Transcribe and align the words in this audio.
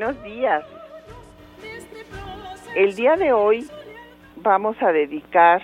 Buenos 0.00 0.22
días. 0.22 0.64
El 2.74 2.96
día 2.96 3.16
de 3.16 3.34
hoy 3.34 3.68
vamos 4.36 4.74
a 4.80 4.92
dedicar 4.92 5.60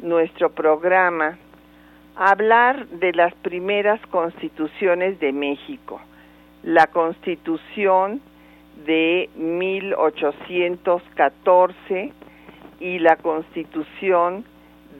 nuestro 0.00 0.50
programa 0.50 1.38
a 2.14 2.32
hablar 2.32 2.86
de 2.88 3.14
las 3.14 3.34
primeras 3.36 3.98
constituciones 4.08 5.18
de 5.18 5.32
México. 5.32 5.98
La 6.62 6.88
constitución 6.88 8.20
de 8.84 9.30
1814 9.34 12.12
y 12.80 12.98
la 12.98 13.16
constitución 13.16 14.44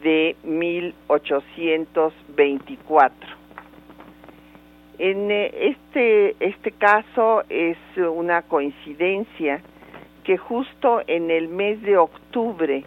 de 0.03 0.37
1824. 0.43 3.40
En 5.03 5.31
eh, 5.31 5.71
este, 5.71 6.37
este 6.41 6.73
caso 6.73 7.43
es 7.49 7.79
una 7.97 8.43
coincidencia 8.43 9.63
que 10.25 10.37
justo 10.37 11.01
en 11.07 11.31
el 11.31 11.49
mes 11.49 11.81
de 11.81 11.97
octubre 11.97 12.85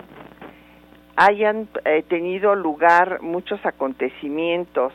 hayan 1.15 1.67
eh, 1.85 2.03
tenido 2.07 2.53
lugar 2.53 3.23
muchos 3.23 3.59
acontecimientos 3.65 4.93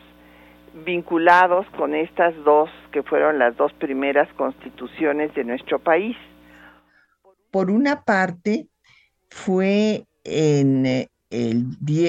vinculados 0.85 1.65
con 1.77 1.93
estas 1.93 2.33
dos, 2.45 2.69
que 2.93 3.03
fueron 3.03 3.37
las 3.37 3.57
dos 3.57 3.73
primeras 3.73 4.31
constituciones 4.35 5.35
de 5.35 5.43
nuestro 5.43 5.77
país. 5.77 6.15
Por 7.51 7.69
una 7.69 8.01
parte, 8.03 8.67
fue 9.29 10.05
en 10.23 10.85
eh, 10.85 11.09
el, 11.29 11.65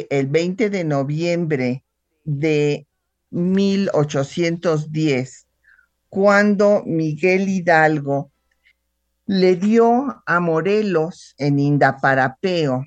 el 0.08 0.26
20 0.28 0.70
de 0.70 0.84
noviembre 0.84 1.82
de 2.22 2.86
1810, 3.30 5.46
cuando 6.08 6.82
Miguel 6.84 7.48
Hidalgo 7.48 8.32
le 9.26 9.56
dio 9.56 10.22
a 10.26 10.40
Morelos 10.40 11.34
en 11.38 11.60
Indaparapeo 11.60 12.84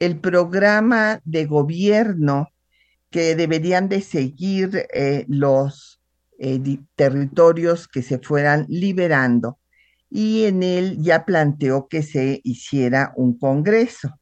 el 0.00 0.18
programa 0.18 1.20
de 1.24 1.46
gobierno 1.46 2.48
que 3.10 3.36
deberían 3.36 3.88
de 3.88 4.00
seguir 4.00 4.88
eh, 4.92 5.24
los 5.28 6.00
eh, 6.38 6.58
territorios 6.96 7.86
que 7.86 8.02
se 8.02 8.18
fueran 8.18 8.66
liberando 8.68 9.60
y 10.10 10.44
en 10.44 10.62
él 10.62 10.98
ya 11.00 11.24
planteó 11.24 11.86
que 11.86 12.02
se 12.02 12.40
hiciera 12.42 13.12
un 13.14 13.38
congreso. 13.38 14.18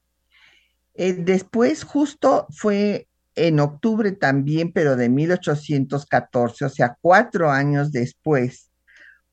Eh, 0.94 1.14
después 1.14 1.84
justo 1.84 2.46
fue 2.50 3.07
en 3.46 3.60
octubre 3.60 4.12
también, 4.12 4.72
pero 4.72 4.96
de 4.96 5.08
1814, 5.08 6.64
o 6.64 6.68
sea, 6.68 6.96
cuatro 7.00 7.50
años 7.50 7.92
después, 7.92 8.70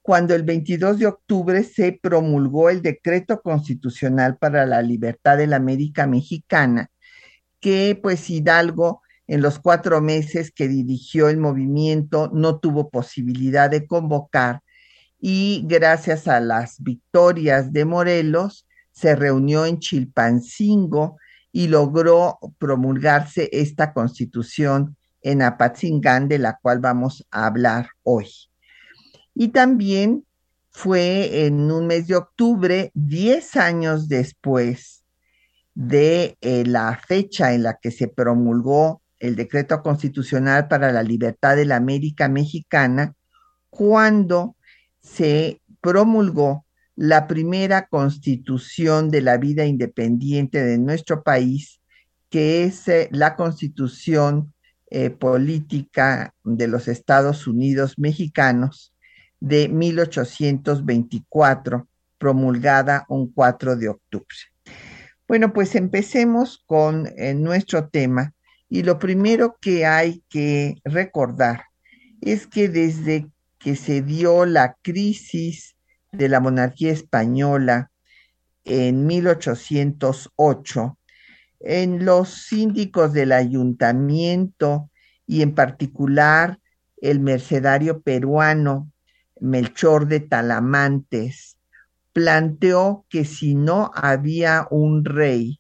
cuando 0.02 0.36
el 0.36 0.44
22 0.44 1.00
de 1.00 1.08
octubre 1.08 1.64
se 1.64 2.00
promulgó 2.02 2.70
el 2.70 2.82
decreto 2.82 3.42
constitucional 3.42 4.38
para 4.38 4.66
la 4.66 4.82
libertad 4.82 5.38
de 5.38 5.48
la 5.48 5.56
América 5.56 6.06
Mexicana, 6.08 6.92
que 7.60 8.00
pues 8.02 8.30
Hidalgo 8.30 9.02
en 9.28 9.42
los 9.42 9.58
cuatro 9.60 10.02
meses 10.02 10.52
que 10.52 10.68
dirigió 10.68 11.30
el 11.30 11.38
movimiento 11.38 12.30
no 12.32 12.60
tuvo 12.60 12.90
posibilidad 12.90 13.70
de 13.70 13.88
convocar 13.88 14.62
y 15.20 15.64
gracias 15.66 16.28
a 16.28 16.40
las 16.40 16.82
victorias 16.84 17.74
de 17.74 17.86
Morelos 17.86 18.68
se 18.92 19.16
reunió 19.16 19.66
en 19.66 19.80
Chilpancingo 19.80 21.18
y 21.56 21.70
logró 21.70 22.38
promulgarse 22.58 23.48
esta 23.54 23.94
constitución 23.94 24.98
en 25.22 25.42
Apatzingán, 25.42 26.28
de 26.28 26.38
la 26.38 26.60
cual 26.62 26.80
vamos 26.80 27.26
a 27.32 27.46
hablar 27.46 27.92
hoy. 28.04 28.28
Y 29.34 29.48
también 29.48 30.26
fue 30.70 31.46
en 31.46 31.72
un 31.72 31.88
mes 31.88 32.08
de 32.08 32.18
octubre, 32.18 32.92
diez 32.94 33.56
años 33.56 34.10
después 34.10 35.06
de 35.76 36.38
eh, 36.42 36.66
la 36.66 37.00
fecha 37.08 37.54
en 37.54 37.64
la 37.64 37.80
que 37.82 37.92
se 37.92 38.10
promulgó 38.10 39.02
el 39.20 39.38
decreto 39.38 39.82
constitucional 39.82 40.68
para 40.68 40.92
la 40.92 41.04
libertad 41.04 41.56
de 41.56 41.64
la 41.64 41.78
América 41.78 42.28
Mexicana, 42.28 43.14
cuando 43.70 44.58
se 45.00 45.62
promulgó 45.80 46.65
la 46.96 47.28
primera 47.28 47.88
constitución 47.88 49.10
de 49.10 49.22
la 49.22 49.38
vida 49.38 49.66
independiente 49.66 50.64
de 50.64 50.78
nuestro 50.78 51.24
país, 51.24 51.82
que 52.30 52.64
es 52.64 52.88
eh, 52.88 53.10
la 53.12 53.36
constitución 53.36 54.54
eh, 54.90 55.10
política 55.10 56.34
de 56.44 56.68
los 56.68 56.88
Estados 56.88 57.48
Unidos 57.48 57.98
mexicanos 57.98 58.94
de 59.40 59.68
1824, 59.68 61.88
promulgada 62.18 63.06
un 63.10 63.32
4 63.32 63.76
de 63.76 63.90
octubre. 63.90 64.36
Bueno, 65.28 65.54
pues 65.54 65.76
empecemos 65.76 66.64
con 66.66 67.08
eh, 67.18 67.34
nuestro 67.34 67.90
tema 67.90 68.34
y 68.70 68.84
lo 68.84 69.00
primero 69.00 69.58
que 69.60 69.86
hay 69.86 70.24
que 70.30 70.76
recordar 70.84 71.64
es 72.22 72.48
que 72.48 72.70
desde 72.70 73.28
que 73.60 73.76
se 73.76 74.02
dio 74.02 74.46
la 74.46 74.78
crisis 74.82 75.75
de 76.18 76.30
la 76.30 76.40
monarquía 76.40 76.92
española 76.92 77.92
en 78.64 79.06
1808, 79.06 80.98
en 81.60 82.06
los 82.06 82.30
síndicos 82.30 83.14
del 83.14 83.32
ayuntamiento 83.32 84.90
y 85.28 85.42
en 85.42 85.54
particular 85.56 86.60
el 86.98 87.20
mercedario 87.20 88.02
peruano 88.02 88.92
Melchor 89.40 90.08
de 90.08 90.22
Talamantes, 90.22 91.58
planteó 92.14 93.06
que 93.10 93.26
si 93.26 93.56
no 93.56 93.92
había 93.94 94.68
un 94.72 95.04
rey, 95.04 95.60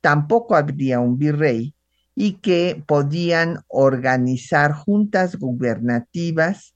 tampoco 0.00 0.54
habría 0.54 1.00
un 1.00 1.18
virrey 1.18 1.74
y 2.14 2.34
que 2.34 2.82
podían 2.86 3.64
organizar 3.68 4.72
juntas 4.72 5.36
gubernativas 5.36 6.74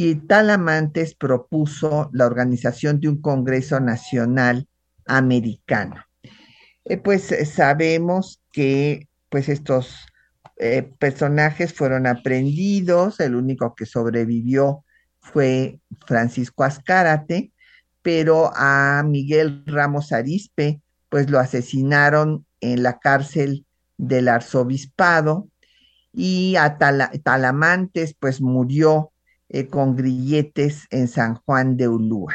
y 0.00 0.14
Talamantes 0.14 1.16
propuso 1.16 2.08
la 2.12 2.26
organización 2.26 3.00
de 3.00 3.08
un 3.08 3.20
Congreso 3.20 3.80
Nacional 3.80 4.68
Americano. 5.06 6.04
Eh, 6.84 6.98
pues 6.98 7.32
eh, 7.32 7.44
sabemos 7.44 8.40
que 8.52 9.08
pues 9.28 9.48
estos 9.48 10.06
eh, 10.56 10.88
personajes 11.00 11.74
fueron 11.74 12.06
aprendidos, 12.06 13.18
el 13.18 13.34
único 13.34 13.74
que 13.74 13.86
sobrevivió 13.86 14.84
fue 15.18 15.80
Francisco 16.06 16.62
Azcárate, 16.62 17.50
pero 18.00 18.52
a 18.54 19.02
Miguel 19.04 19.64
Ramos 19.66 20.12
Arispe 20.12 20.80
pues 21.08 21.28
lo 21.28 21.40
asesinaron 21.40 22.46
en 22.60 22.84
la 22.84 23.00
cárcel 23.00 23.66
del 23.96 24.28
arzobispado 24.28 25.48
y 26.12 26.54
a 26.54 26.78
Talamantes 26.78 28.14
pues 28.14 28.40
murió 28.40 29.10
eh, 29.48 29.66
con 29.68 29.96
grilletes 29.96 30.86
en 30.90 31.08
San 31.08 31.34
Juan 31.36 31.76
de 31.76 31.88
Ulúa. 31.88 32.34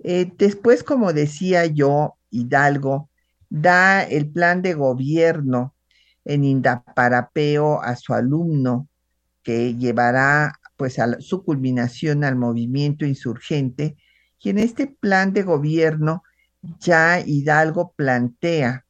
Eh, 0.00 0.32
después, 0.36 0.82
como 0.82 1.12
decía 1.12 1.66
yo, 1.66 2.16
Hidalgo 2.30 3.10
da 3.50 4.02
el 4.02 4.30
plan 4.30 4.62
de 4.62 4.74
gobierno 4.74 5.74
en 6.24 6.44
Indaparapeo 6.44 7.80
a 7.82 7.96
su 7.96 8.14
alumno, 8.14 8.88
que 9.42 9.74
llevará 9.74 10.52
pues 10.76 10.98
a 10.98 11.20
su 11.20 11.42
culminación 11.42 12.22
al 12.22 12.36
movimiento 12.36 13.04
insurgente, 13.04 13.96
y 14.40 14.50
en 14.50 14.58
este 14.58 14.86
plan 14.86 15.32
de 15.32 15.42
gobierno 15.42 16.22
ya 16.80 17.20
Hidalgo 17.20 17.92
plantea 17.96 18.84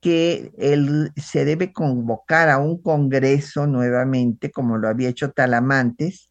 que 0.00 0.52
él 0.58 1.12
se 1.16 1.44
debe 1.44 1.72
convocar 1.72 2.48
a 2.48 2.58
un 2.58 2.80
congreso 2.80 3.66
nuevamente, 3.66 4.52
como 4.52 4.78
lo 4.78 4.88
había 4.88 5.08
hecho 5.08 5.32
Talamantes, 5.32 6.30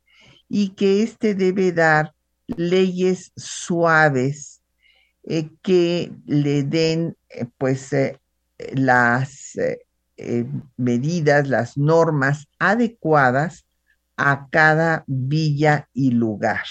y 0.49 0.69
que 0.69 1.03
éste 1.03 1.35
debe 1.35 1.71
dar 1.71 2.13
leyes 2.47 3.31
suaves 3.35 4.61
eh, 5.23 5.49
que 5.61 6.11
le 6.25 6.63
den 6.63 7.17
eh, 7.29 7.45
pues 7.57 7.91
eh, 7.93 8.19
las 8.73 9.57
medidas, 10.77 11.49
las 11.49 11.77
normas 11.77 12.47
adecuadas 12.57 13.65
a 14.15 14.47
cada 14.49 15.03
villa 15.07 15.89
y 15.93 16.11
lugar. 16.11 16.63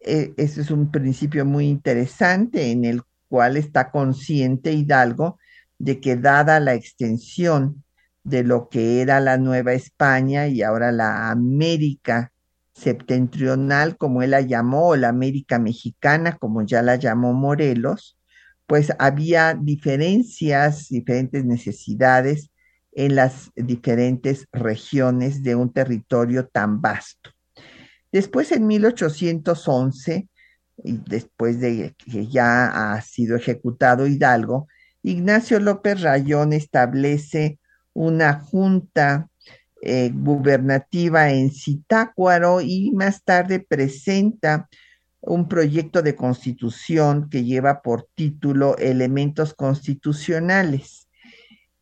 Ese 0.00 0.60
es 0.62 0.70
un 0.72 0.90
principio 0.90 1.44
muy 1.44 1.68
interesante 1.68 2.72
en 2.72 2.84
el 2.84 3.02
cual 3.28 3.56
está 3.56 3.92
consciente 3.92 4.72
Hidalgo 4.72 5.38
de 5.78 6.00
que 6.00 6.16
dada 6.16 6.58
la 6.58 6.74
extensión 6.74 7.84
de 8.24 8.42
lo 8.42 8.68
que 8.68 9.00
era 9.00 9.20
la 9.20 9.36
Nueva 9.36 9.72
España 9.72 10.48
y 10.48 10.62
ahora 10.62 10.90
la 10.90 11.30
América 11.30 12.32
septentrional, 12.76 13.96
como 13.96 14.22
él 14.22 14.32
la 14.32 14.42
llamó, 14.42 14.88
o 14.88 14.96
la 14.96 15.08
América 15.08 15.58
mexicana, 15.58 16.36
como 16.36 16.62
ya 16.62 16.82
la 16.82 16.96
llamó 16.96 17.32
Morelos, 17.32 18.18
pues 18.66 18.92
había 18.98 19.54
diferencias, 19.54 20.88
diferentes 20.88 21.44
necesidades 21.44 22.50
en 22.92 23.14
las 23.14 23.50
diferentes 23.54 24.46
regiones 24.52 25.42
de 25.42 25.54
un 25.54 25.72
territorio 25.72 26.48
tan 26.48 26.80
vasto. 26.80 27.30
Después, 28.12 28.52
en 28.52 28.66
1811, 28.66 30.28
y 30.84 30.92
después 31.06 31.60
de 31.60 31.94
que 31.98 32.26
ya 32.26 32.92
ha 32.94 33.00
sido 33.00 33.36
ejecutado 33.36 34.06
Hidalgo, 34.06 34.68
Ignacio 35.02 35.60
López 35.60 36.02
Rayón 36.02 36.52
establece 36.52 37.58
una 37.94 38.34
junta 38.40 39.28
eh, 39.82 40.10
gubernativa 40.14 41.30
en 41.30 41.50
Zitácuaro 41.50 42.60
y 42.60 42.92
más 42.92 43.22
tarde 43.22 43.60
presenta 43.60 44.68
un 45.20 45.48
proyecto 45.48 46.02
de 46.02 46.16
constitución 46.16 47.28
que 47.28 47.44
lleva 47.44 47.82
por 47.82 48.08
título 48.14 48.76
Elementos 48.78 49.54
Constitucionales. 49.54 51.08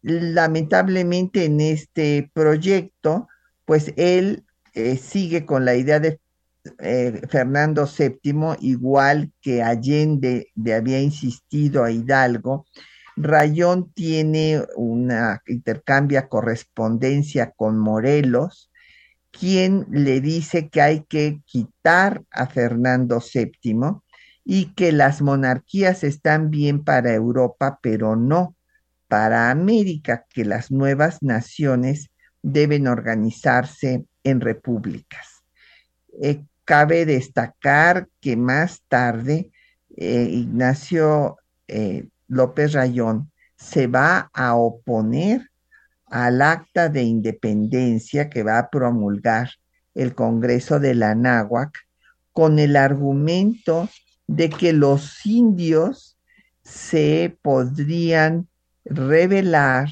Lamentablemente 0.02 1.44
en 1.44 1.61
este 1.61 2.31
proyecto, 2.32 3.29
pues 3.64 3.93
él 3.96 4.44
eh, 4.75 4.96
sigue 4.96 5.46
con 5.46 5.64
la 5.64 5.76
idea 5.76 6.00
de 6.00 6.20
eh, 6.81 7.23
Fernando 7.29 7.87
VII, 7.87 8.56
igual 8.61 9.32
que 9.41 9.62
Allende 9.62 10.49
le 10.55 10.75
había 10.75 11.00
insistido 11.00 11.85
a 11.85 11.91
Hidalgo, 11.91 12.67
Rayón 13.17 13.93
tiene 13.93 14.63
una 14.77 15.43
intercambia 15.47 16.29
correspondencia 16.29 17.53
con 17.53 17.79
Morelos, 17.79 18.71
quien 19.31 19.87
le 19.91 20.21
dice 20.21 20.69
que 20.69 20.81
hay 20.81 21.05
que 21.09 21.41
quitar 21.45 22.23
a 22.31 22.47
Fernando 22.47 23.21
VII 23.21 24.01
y 24.45 24.75
que 24.75 24.93
las 24.93 25.23
monarquías 25.23 26.05
están 26.05 26.51
bien 26.51 26.85
para 26.85 27.15
Europa, 27.15 27.79
pero 27.83 28.17
no 28.17 28.57
para 29.09 29.51
América, 29.51 30.27
que 30.29 30.45
las 30.45 30.71
nuevas 30.71 31.23
naciones 31.23 32.11
deben 32.43 32.87
organizarse 32.87 34.05
en 34.23 34.41
repúblicas. 34.41 35.45
Eh, 36.21 36.45
cabe 36.65 37.07
destacar 37.07 38.09
que 38.21 38.37
más 38.37 38.83
tarde 38.89 39.51
eh, 39.97 40.29
Ignacio 40.31 41.37
eh, 41.69 42.09
López 42.29 42.73
Rayón 42.73 43.31
se 43.56 43.87
va 43.87 44.31
a 44.32 44.55
oponer 44.55 45.50
al 46.06 46.43
acta 46.43 46.88
de 46.88 47.03
independencia 47.03 48.31
que 48.31 48.43
va 48.43 48.59
a 48.59 48.71
promulgar 48.71 49.50
el 49.94 50.15
Congreso 50.15 50.81
de 50.81 50.94
la 50.94 51.15
Náhuac 51.15 51.79
con 52.32 52.59
el 52.59 52.76
argumento 52.76 53.88
de 54.26 54.50
que 54.50 54.73
los 54.73 55.25
indios 55.25 56.19
se 56.62 57.37
podrían 57.43 58.49
rebelar 58.85 59.88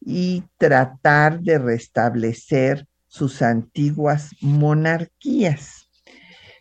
y 0.00 0.44
tratar 0.58 1.40
de 1.40 1.58
restablecer 1.58 2.86
sus 3.06 3.42
antiguas 3.42 4.30
monarquías. 4.40 5.88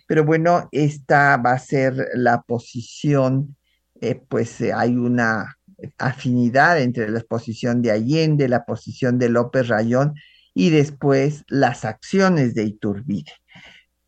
Pero 0.08 0.24
bueno, 0.24 0.70
esta 0.72 1.38
va 1.38 1.54
a 1.54 1.60
ser 1.60 2.10
la 2.14 2.42
posición 2.42 3.56
eh, 4.04 4.22
pues 4.28 4.60
eh, 4.60 4.74
hay 4.74 4.98
una 4.98 5.58
afinidad 5.98 6.82
entre 6.82 7.10
la 7.10 7.22
posición 7.22 7.82
de 7.82 7.92
Allende, 7.92 8.50
la 8.50 8.66
posición 8.66 9.18
de 9.18 9.30
López 9.30 9.70
Rayón 9.70 10.16
y 10.54 10.72
después 10.72 11.46
las 11.48 11.86
acciones 11.86 12.54
de 12.54 12.64
Iturbide. 12.64 13.32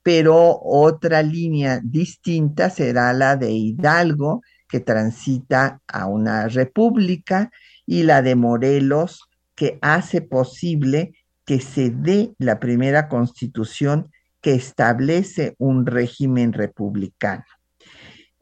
Pero 0.03 0.59
otra 0.61 1.23
línea 1.23 1.79
distinta 1.81 2.69
será 2.69 3.13
la 3.13 3.37
de 3.37 3.51
Hidalgo, 3.51 4.41
que 4.67 4.81
transita 4.81 5.79
a 5.87 6.07
una 6.07 6.49
república, 6.49 7.49
y 7.85 8.03
la 8.03 8.21
de 8.21 8.35
Morelos, 8.35 9.29
que 9.55 9.79
hace 9.81 10.21
posible 10.21 11.13
que 11.45 11.61
se 11.61 11.89
dé 11.89 12.33
la 12.37 12.59
primera 12.59 13.07
constitución 13.07 14.11
que 14.41 14.55
establece 14.55 15.55
un 15.57 15.85
régimen 15.85 16.51
republicano. 16.51 17.45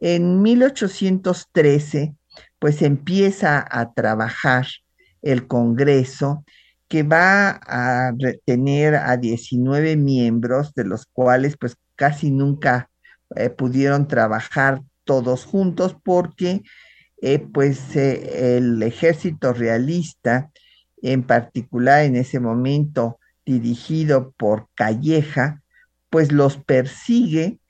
En 0.06 0.42
1813, 0.42 2.14
pues 2.60 2.82
empieza 2.82 3.66
a 3.72 3.94
trabajar 3.94 4.68
el 5.22 5.48
Congreso 5.48 6.44
que 6.90 7.04
va 7.04 7.62
a 7.66 8.12
tener 8.46 8.96
a 8.96 9.16
19 9.16 9.96
miembros, 9.96 10.74
de 10.74 10.84
los 10.84 11.06
cuales 11.06 11.56
pues 11.56 11.78
casi 11.96 12.32
nunca 12.32 12.90
eh, 13.38 13.50
pudieron 13.50 14.10
trabajar 14.10 14.82
todos 15.06 15.46
juntos 15.46 15.96
porque 16.04 16.64
eh, 17.22 17.40
pues 17.40 17.96
eh, 17.96 18.58
el 18.58 18.84
ejército 18.84 19.54
realista, 19.54 20.52
en 21.02 21.24
particular 21.24 22.04
en 22.04 22.18
ese 22.18 22.42
momento 22.42 23.20
dirigido 23.46 24.34
por 24.36 24.68
Calleja, 24.76 25.62
pues 26.10 26.34
los 26.34 26.58
persigue 26.58 27.62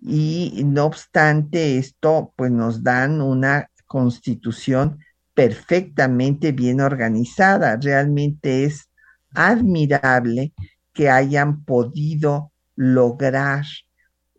y 0.00 0.62
no 0.64 0.86
obstante 0.86 1.78
esto, 1.78 2.32
pues 2.36 2.50
nos 2.50 2.82
dan 2.82 3.20
una 3.20 3.70
constitución 3.86 4.98
perfectamente 5.34 6.52
bien 6.52 6.80
organizada. 6.80 7.76
Realmente 7.76 8.64
es 8.64 8.88
admirable 9.34 10.52
que 10.92 11.10
hayan 11.10 11.64
podido 11.64 12.52
lograr 12.74 13.64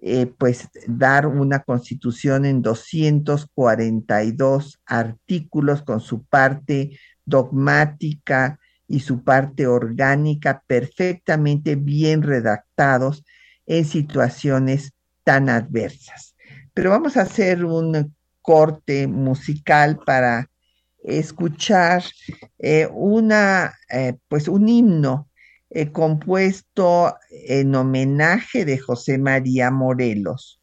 eh, 0.01 0.27
pues 0.37 0.69
dar 0.87 1.27
una 1.27 1.59
constitución 1.59 2.45
en 2.45 2.61
242 2.61 4.79
artículos 4.85 5.81
con 5.83 5.99
su 5.99 6.23
parte 6.23 6.97
dogmática 7.25 8.57
y 8.87 9.01
su 9.01 9.23
parte 9.23 9.67
orgánica 9.67 10.63
perfectamente 10.67 11.75
bien 11.75 12.23
redactados 12.23 13.25
en 13.65 13.83
situaciones 13.83 14.93
tan 15.29 15.47
adversas. 15.47 16.35
Pero 16.73 16.89
vamos 16.89 17.15
a 17.15 17.21
hacer 17.21 17.63
un 17.63 18.15
corte 18.41 19.05
musical 19.05 19.99
para 20.03 20.49
escuchar 21.03 22.03
eh, 22.57 22.89
una, 22.91 23.77
eh, 23.91 24.15
pues 24.27 24.47
un 24.47 24.67
himno 24.67 25.29
eh, 25.69 25.91
compuesto 25.91 27.15
en 27.29 27.75
homenaje 27.75 28.65
de 28.65 28.79
José 28.79 29.19
María 29.19 29.69
Morelos 29.69 30.59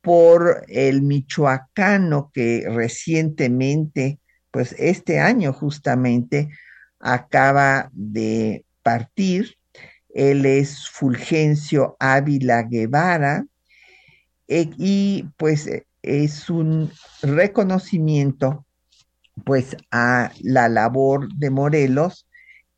por 0.00 0.64
el 0.68 1.02
michoacano 1.02 2.30
que 2.32 2.68
recientemente, 2.68 4.20
pues 4.52 4.76
este 4.78 5.18
año 5.18 5.52
justamente, 5.52 6.50
acaba 7.00 7.90
de 7.92 8.64
partir. 8.84 9.56
Él 10.10 10.46
es 10.46 10.88
Fulgencio 10.88 11.96
Ávila 11.98 12.62
Guevara, 12.62 13.44
eh, 14.48 14.70
y 14.76 15.24
pues 15.36 15.66
eh, 15.66 15.86
es 16.02 16.50
un 16.50 16.90
reconocimiento 17.22 18.66
pues 19.44 19.76
a 19.90 20.32
la 20.42 20.68
labor 20.68 21.28
de 21.34 21.50
Morelos 21.50 22.28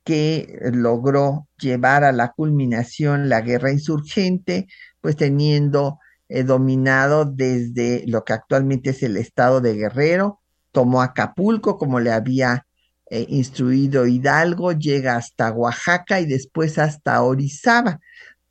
que 0.05 0.59
logró 0.73 1.49
llevar 1.59 2.05
a 2.05 2.13
la 2.13 2.33
culminación 2.33 3.29
la 3.29 3.41
guerra 3.41 3.73
insurgente, 3.73 4.69
pues 5.01 5.17
teniendo 5.17 5.99
eh, 6.29 6.45
dominado 6.45 7.25
desde 7.25 8.05
lo 8.07 8.25
que 8.25 8.33
actualmente 8.33 8.91
es 8.91 9.03
el 9.03 9.17
estado 9.17 9.61
de 9.61 9.75
Guerrero, 9.75 10.41
tomó 10.73 11.03
Acapulco 11.03 11.77
como 11.79 12.01
le 12.01 12.13
había 12.13 12.67
instruido 13.09 14.05
Hidalgo, 14.07 14.73
llega 14.73 15.15
hasta 15.15 15.53
Oaxaca 15.53 16.21
y 16.21 16.27
después 16.27 16.77
hasta 16.77 17.23
Orizaba 17.23 18.01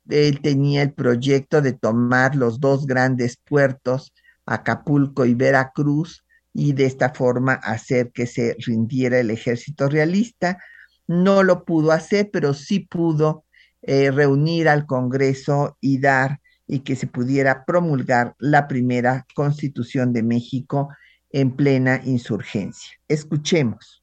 él 0.08 0.40
tenía 0.40 0.82
el 0.82 0.92
proyecto 0.92 1.62
de 1.62 1.72
tomar 1.72 2.36
los 2.36 2.60
dos 2.60 2.86
grandes 2.86 3.36
puertos, 3.36 4.12
Acapulco 4.44 5.24
y 5.24 5.34
Veracruz, 5.34 6.24
y 6.52 6.72
de 6.72 6.86
esta 6.86 7.12
forma 7.12 7.54
hacer 7.54 8.12
que 8.12 8.26
se 8.26 8.56
rindiera 8.58 9.18
el 9.18 9.30
ejército 9.30 9.88
realista. 9.88 10.58
No 11.06 11.42
lo 11.42 11.64
pudo 11.64 11.92
hacer, 11.92 12.30
pero 12.32 12.54
sí 12.54 12.80
pudo 12.80 13.44
eh, 13.82 14.10
reunir 14.10 14.68
al 14.68 14.86
Congreso 14.86 15.76
y 15.80 15.98
dar 15.98 16.40
y 16.66 16.80
que 16.80 16.96
se 16.96 17.06
pudiera 17.06 17.64
promulgar 17.64 18.34
la 18.38 18.66
primera 18.66 19.26
constitución 19.34 20.12
de 20.12 20.22
México 20.22 20.88
en 21.30 21.54
plena 21.54 22.00
insurgencia. 22.04 22.98
Escuchemos. 23.06 24.02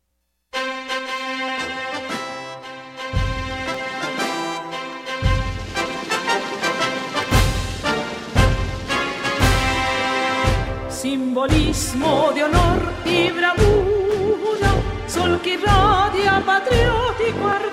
simbolismo 11.03 12.31
de 12.33 12.45
honor 12.45 12.81
y 13.03 13.29
bravura, 13.29 14.71
sol 15.05 15.37
que 15.41 15.55
irradia 15.55 16.41
patriótico. 16.45 17.72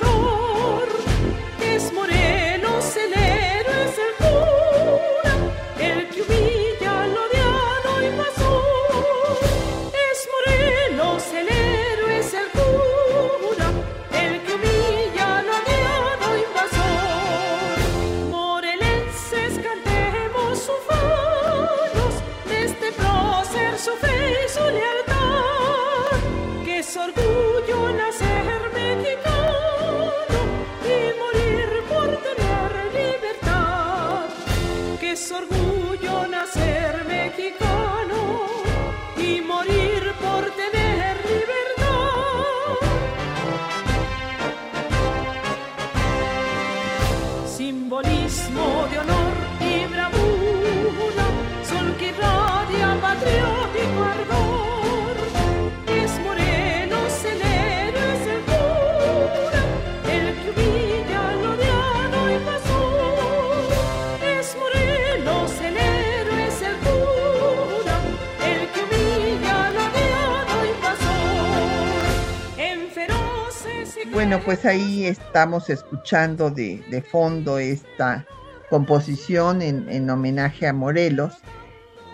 Bueno, 74.31 74.45
pues 74.45 74.65
ahí 74.65 75.07
estamos 75.07 75.71
escuchando 75.71 76.51
de, 76.51 76.85
de 76.89 77.03
fondo 77.03 77.59
esta 77.59 78.25
composición 78.69 79.61
en, 79.61 79.89
en 79.89 80.09
homenaje 80.09 80.69
a 80.69 80.73
Morelos. 80.73 81.39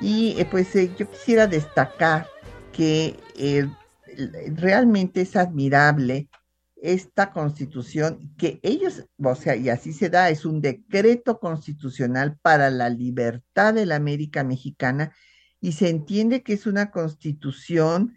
Y 0.01 0.35
eh, 0.41 0.47
pues 0.51 0.75
eh, 0.77 0.91
yo 0.97 1.11
quisiera 1.11 1.47
destacar 1.47 2.27
que 2.73 3.19
eh, 3.37 3.69
realmente 4.55 5.21
es 5.21 5.37
admirable 5.37 6.31
esta 6.77 7.33
constitución 7.33 8.35
que 8.39 8.61
ellos, 8.63 9.05
o 9.23 9.35
sea, 9.35 9.55
y 9.55 9.69
así 9.69 9.93
se 9.93 10.09
da, 10.09 10.31
es 10.31 10.47
un 10.47 10.63
decreto 10.63 11.39
constitucional 11.39 12.39
para 12.41 12.71
la 12.71 12.89
libertad 12.89 13.75
de 13.75 13.85
la 13.85 13.97
América 13.97 14.43
Mexicana 14.43 15.13
y 15.61 15.73
se 15.73 15.91
entiende 15.91 16.43
que 16.43 16.55
es 16.55 16.67
una 16.67 16.91
constitución 16.91 18.17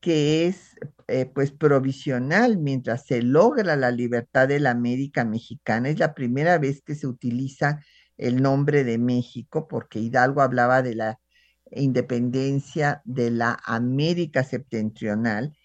que 0.00 0.46
es 0.46 0.76
eh, 1.08 1.26
pues 1.26 1.52
provisional 1.52 2.58
mientras 2.58 3.06
se 3.06 3.22
logra 3.22 3.76
la 3.76 3.90
libertad 3.90 4.48
de 4.48 4.60
la 4.60 4.70
América 4.70 5.24
Mexicana. 5.24 5.88
Es 5.88 5.98
la 5.98 6.14
primera 6.14 6.58
vez 6.58 6.82
que 6.82 6.94
se 6.94 7.06
utiliza 7.06 7.80
el 8.16 8.42
nombre 8.42 8.84
de 8.84 8.98
México 8.98 9.68
porque 9.68 10.00
Hidalgo 10.00 10.42
hablaba 10.42 10.82
de 10.82 10.94
la 10.94 11.20
independencia 11.70 13.02
de 13.04 13.30
la 13.30 13.58
América 13.64 14.44
septentrional 14.44 15.56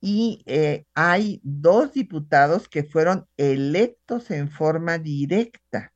y 0.00 0.42
eh, 0.46 0.84
hay 0.94 1.40
dos 1.42 1.92
diputados 1.92 2.68
que 2.68 2.84
fueron 2.84 3.26
electos 3.36 4.30
en 4.30 4.50
forma 4.50 4.98
directa, 4.98 5.92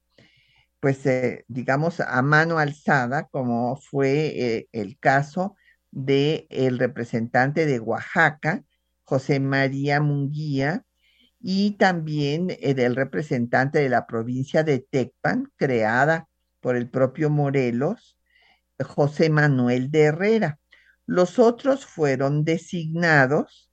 pues 0.81 1.05
eh, 1.07 1.45
digamos 1.49 2.01
a 2.01 2.23
mano 2.23 2.59
alzada, 2.59 3.29
como 3.29 3.77
fue 3.77 4.69
el 4.73 4.99
caso 4.99 5.57
de 5.91 6.47
el 6.51 6.79
representante 6.79 7.67
de 7.67 7.81
Oaxaca, 7.81 8.65
José 9.05 9.41
María 9.41 10.01
Munguía, 10.01 10.85
y 11.41 11.73
también 11.73 12.49
eh, 12.61 12.75
del 12.75 12.97
representante 12.97 13.79
de 13.79 13.89
la 13.89 14.07
provincia 14.07 14.63
de 14.63 14.81
Tecpan, 14.81 15.51
creada 15.57 16.29
por 16.61 16.77
el 16.77 16.89
propio 16.89 17.31
Morelos, 17.31 18.19
José 18.85 19.31
Manuel 19.31 19.91
de 19.91 20.03
Herrera. 20.03 20.59
Los 21.07 21.39
otros 21.39 21.87
fueron 21.87 22.45
designados 22.45 23.71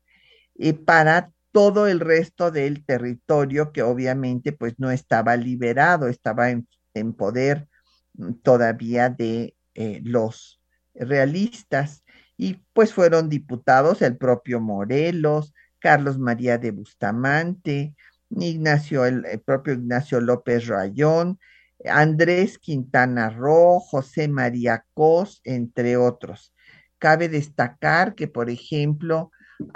eh, 0.58 0.74
para 0.74 1.32
todo 1.52 1.88
el 1.88 2.00
resto 2.00 2.52
del 2.52 2.86
territorio 2.86 3.72
que 3.72 3.84
obviamente 3.84 4.52
pues 4.54 4.76
no 4.78 4.92
estaba 4.92 5.36
liberado, 5.36 6.08
estaba 6.08 6.50
en, 6.50 6.68
en 6.94 7.14
poder 7.14 7.68
mm, 8.14 8.34
todavía 8.44 9.10
de 9.10 9.56
eh, 9.76 10.02
los 10.04 10.62
realistas 10.94 12.04
y 12.38 12.62
pues 12.74 12.94
fueron 12.94 13.30
diputados 13.30 14.02
el 14.02 14.16
propio 14.16 14.60
Morelos, 14.62 15.54
Carlos 15.80 16.20
María 16.20 16.58
de 16.58 16.72
Bustamante, 16.72 17.96
Ignacio, 18.30 19.06
el, 19.06 19.42
propio 19.46 19.74
Ignacio 19.74 20.22
López 20.22 20.68
Rayón, 20.68 21.40
Andrés 21.86 22.60
Quintana 22.60 23.30
Roo, 23.30 23.80
José 23.80 24.28
María 24.28 24.86
Cos, 24.94 25.42
entre 25.44 25.98
otros. 25.98 26.54
Cabe 27.00 27.30
destacar 27.30 28.16
que, 28.16 28.28
por 28.28 28.50
ejemplo, 28.50 29.32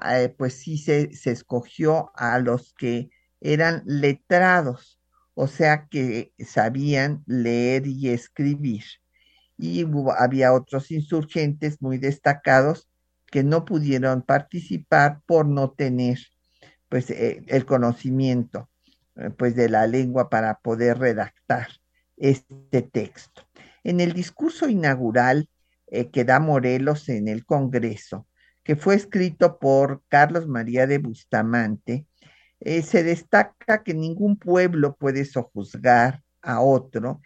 eh, 0.08 0.34
pues 0.38 0.56
sí 0.56 0.78
se, 0.78 1.14
se 1.16 1.32
escogió 1.32 2.12
a 2.16 2.40
los 2.40 2.74
que 2.74 3.10
eran 3.40 3.84
letrados, 3.86 5.00
o 5.34 5.48
sea 5.48 5.88
que 5.88 6.34
sabían 6.40 7.24
leer 7.26 7.88
y 7.88 8.10
escribir. 8.10 8.84
Y 9.62 9.86
había 10.18 10.54
otros 10.54 10.90
insurgentes 10.90 11.82
muy 11.82 12.00
destacados 12.00 12.90
que 13.28 13.44
no 13.44 13.64
pudieron 13.64 14.24
participar 14.24 15.22
por 15.26 15.48
no 15.48 15.70
tener 15.72 16.20
pues 16.90 17.10
eh, 17.12 17.44
el 17.48 17.66
conocimiento 17.66 18.70
eh, 19.16 19.30
pues 19.30 19.56
de 19.56 19.70
la 19.70 19.86
lengua 19.88 20.30
para 20.30 20.60
poder 20.60 20.98
redactar 20.98 21.68
este 22.18 22.82
texto. 22.82 23.44
En 23.84 24.02
el 24.02 24.14
discurso 24.14 24.68
inaugural 24.68 25.48
eh, 25.88 26.10
que 26.10 26.26
da 26.26 26.40
Morelos 26.40 27.08
en 27.08 27.28
el 27.28 27.46
Congreso, 27.46 28.28
que 28.64 28.76
fue 28.76 28.96
escrito 28.96 29.60
por 29.60 30.04
Carlos 30.10 30.48
María 30.48 30.86
de 30.86 30.98
Bustamante, 30.98 32.06
se 32.64 33.02
destaca 33.04 33.82
que 33.82 33.96
ningún 33.96 34.38
pueblo 34.38 34.96
puede 34.96 35.26
sojuzgar 35.26 36.22
a 36.44 36.62
otro 36.62 37.20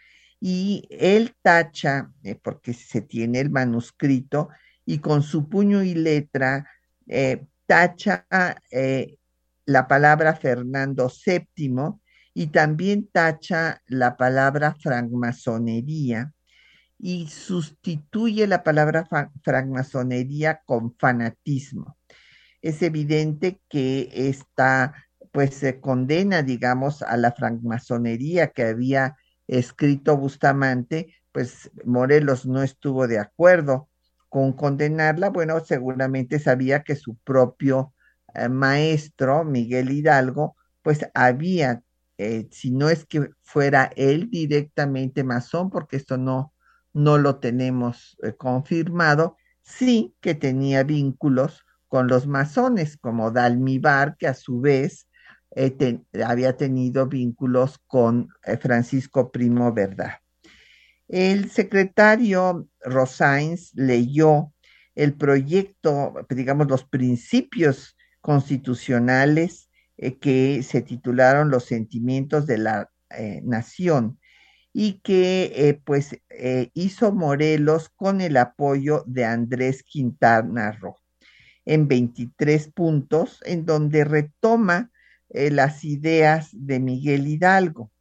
y 0.48 0.88
él 0.92 1.36
tacha, 1.42 2.12
eh, 2.22 2.36
porque 2.36 2.74
se 2.74 3.02
tiene 3.02 3.40
el 3.40 3.50
manuscrito, 3.50 4.50
y 4.86 5.00
con 5.00 5.24
su 5.24 5.50
puño 5.50 5.82
y 5.82 5.96
letra 5.96 6.70
eh, 7.08 7.48
tacha 7.66 8.28
eh, 8.70 9.18
la 9.66 9.88
palabra 9.88 10.36
Fernando 10.36 11.10
VII 11.10 11.96
y 12.36 12.48
también 12.48 13.08
tacha 13.12 13.82
la 13.88 14.18
palabra 14.18 14.75
francmasonería 14.75 16.32
y 17.00 17.25
sustituye 17.28 18.46
la 18.46 18.62
palabra 18.62 19.04
francmasonería 19.42 20.62
con 20.64 20.96
fanatismo. 20.96 21.98
Es 22.62 22.84
evidente 22.84 23.62
que 23.68 24.10
esta 24.14 24.94
pues 25.32 25.56
se 25.56 25.82
condena, 25.82 26.44
digamos, 26.44 27.02
a 27.02 27.18
la 27.18 27.32
francmasonería 27.32 28.52
que 28.52 28.66
había 28.66 29.18
escrito 29.48 30.18
Bustamante, 30.18 31.14
pues 31.32 31.70
Morelos 31.84 32.46
no 32.46 32.64
estuvo 32.64 33.08
de 33.08 33.20
acuerdo 33.20 33.90
con 34.30 34.54
condenarla. 34.54 35.30
Bueno, 35.30 35.60
seguramente 35.60 36.40
sabía 36.40 36.84
que 36.84 36.96
su 36.96 37.16
propio 37.18 37.94
eh, 38.34 38.50
maestro, 38.50 39.44
Miguel 39.44 39.92
Hidalgo, 39.92 40.56
pues 40.82 41.08
había, 41.14 41.84
eh, 42.18 42.48
si 42.52 42.72
no 42.72 42.90
es 42.90 43.06
que 43.06 43.30
fuera 43.44 43.92
él 43.96 44.30
directamente 44.30 45.24
masón, 45.24 45.70
porque 45.70 45.98
esto 45.98 46.18
no, 46.18 46.54
no 46.94 47.18
lo 47.18 47.40
tenemos 47.40 48.18
eh, 48.24 48.34
confirmado, 48.36 49.38
sí 49.62 50.16
que 50.22 50.36
tenía 50.36 50.84
vínculos 50.84 51.66
con 51.88 52.08
los 52.08 52.28
masones, 52.28 52.98
como 52.98 53.32
Dalmibar, 53.32 54.18
que 54.18 54.28
a 54.28 54.34
su 54.34 54.60
vez 54.60 55.05
eh, 55.56 56.02
había 56.26 56.58
tenido 56.58 57.08
vínculos 57.08 57.80
con 57.88 58.28
eh, 58.44 58.58
Francisco 58.58 59.32
Primo 59.32 59.72
Verdad. 59.72 60.20
El 61.08 61.50
secretario 61.50 62.68
Rosains 62.82 63.72
leyó 63.74 64.52
el 64.96 65.14
proyecto, 65.14 66.14
digamos, 66.30 66.68
los 66.68 66.84
principios 66.84 67.96
constitucionales 68.20 69.70
eh, 69.98 70.18
que 70.18 70.62
se 70.62 70.82
titularon 70.82 71.50
Los 71.50 71.66
sentimientos 71.66 72.46
de 72.48 72.58
la 72.58 72.92
nación 73.44 74.20
y 74.74 75.00
que 75.00 75.80
pues 75.86 76.20
hizo 76.74 77.14
Morelos 77.14 77.88
con 77.96 78.20
el 78.20 78.36
apoyo 78.36 79.04
de 79.06 79.24
Andrés 79.24 79.84
Quintana 79.84 80.74
Roo 80.74 80.98
en 81.64 81.88
23 81.88 82.74
puntos, 82.74 83.40
en 83.46 83.66
donde 83.66 84.04
retoma 84.04 84.92
eh, 85.36 85.51
las 85.51 85.84
ideas 85.84 86.50
de 86.54 86.80
Miguel 86.80 87.27
Hidalgo. 87.27 87.92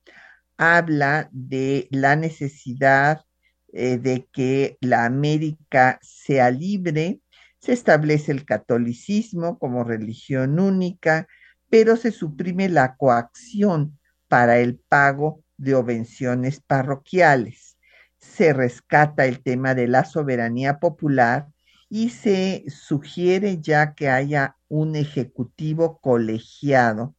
Habla 0.57 1.29
de 1.33 1.89
la 1.91 2.17
necesidad 2.17 3.25
de 3.73 4.29
que 4.33 4.79
la 4.81 5.05
América 5.05 5.99
sea 6.01 6.49
libre, 6.53 7.21
se 7.59 7.73
establece 7.73 8.31
el 8.31 8.45
catolicismo 8.45 9.59
como 9.59 9.83
religión 9.83 10.61
única, 10.61 11.27
pero 11.71 11.97
se 11.97 12.13
suprime 12.13 12.69
la 12.69 12.95
coacción 12.95 13.99
para 14.29 14.59
el 14.59 14.79
pago 14.79 15.43
de 15.57 15.75
obvenciones 15.75 16.61
parroquiales. 16.61 17.79
Se 18.19 18.53
rescata 18.53 19.27
el 19.27 19.43
tema 19.43 19.75
de 19.75 19.89
la 19.89 20.05
soberanía 20.05 20.79
popular 20.79 21.49
y 21.89 22.11
se 22.11 22.65
sugiere 22.69 23.61
ya 23.61 23.95
que 23.95 24.09
haya 24.09 24.57
un 24.69 24.97
ejecutivo 24.97 25.99
colegiado 26.01 27.15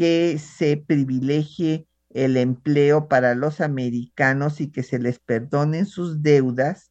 que 0.00 0.38
se 0.38 0.78
privilegie 0.78 1.86
el 2.08 2.38
empleo 2.38 3.06
para 3.06 3.34
los 3.34 3.60
americanos 3.60 4.62
y 4.62 4.70
que 4.70 4.82
se 4.82 4.98
les 4.98 5.18
perdonen 5.18 5.84
sus 5.84 6.22
deudas, 6.22 6.90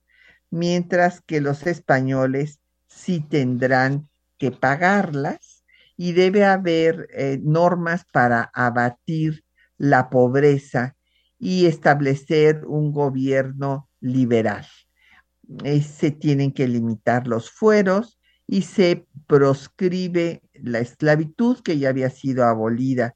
mientras 0.51 1.19
que 1.19 1.41
los 1.41 1.65
españoles 1.65 2.59
sí 2.87 3.19
tendrán 3.19 4.07
que 4.37 4.51
pagarlas 4.51 5.65
y 5.97 6.11
debe 6.11 6.45
haber 6.45 7.07
eh, 7.11 7.39
normas 7.41 8.05
para 8.13 8.51
abatir 8.53 9.43
la 9.79 10.11
pobreza 10.11 10.95
y 11.39 11.65
establecer 11.65 12.63
un 12.67 12.91
gobierno 12.91 13.89
liberal. 14.01 14.67
Eh, 15.63 15.81
se 15.81 16.11
tienen 16.11 16.51
que 16.51 16.67
limitar 16.67 17.27
los 17.27 17.49
fueros 17.49 18.19
y 18.45 18.61
se 18.61 19.07
proscribe 19.25 20.43
la 20.63 20.79
esclavitud 20.79 21.59
que 21.61 21.77
ya 21.77 21.89
había 21.89 22.09
sido 22.09 22.45
abolida 22.45 23.15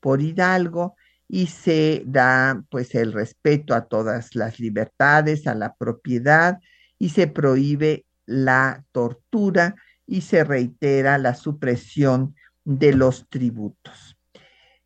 por 0.00 0.20
Hidalgo 0.20 0.96
y 1.28 1.46
se 1.46 2.02
da 2.06 2.62
pues 2.70 2.94
el 2.94 3.12
respeto 3.12 3.74
a 3.74 3.86
todas 3.86 4.34
las 4.34 4.60
libertades, 4.60 5.46
a 5.46 5.54
la 5.54 5.74
propiedad 5.74 6.58
y 6.98 7.10
se 7.10 7.26
prohíbe 7.26 8.04
la 8.26 8.84
tortura 8.92 9.74
y 10.06 10.20
se 10.20 10.44
reitera 10.44 11.18
la 11.18 11.34
supresión 11.34 12.34
de 12.64 12.92
los 12.92 13.28
tributos. 13.28 14.16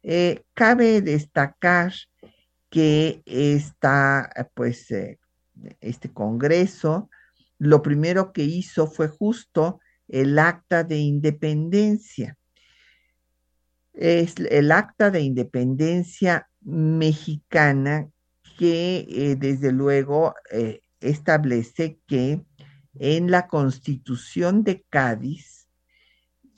Eh, 0.03 0.45
cabe 0.55 1.03
destacar 1.03 1.93
que 2.71 3.23
esta, 3.27 4.31
pues, 4.55 4.91
eh, 4.93 5.19
este 5.81 6.13
Congreso, 6.13 7.11
lo 7.59 7.83
primero 7.83 8.33
que 8.33 8.43
hizo 8.45 8.87
fue 8.87 9.09
justo 9.09 9.81
el 10.09 10.39
acta 10.39 10.85
de 10.85 10.99
independencia. 10.99 12.37
Es 13.93 14.35
el 14.51 14.73
acta 14.73 15.11
de 15.11 15.21
independencia 15.21 16.49
mexicana 16.61 18.09
que 18.59 19.07
eh, 19.09 19.37
desde 19.37 19.73
luego 19.73 20.35
establece 21.01 21.99
que 22.07 22.43
en 22.99 23.31
la 23.31 23.47
constitución 23.49 24.65
de 24.65 24.85
Cádiz 24.89 25.69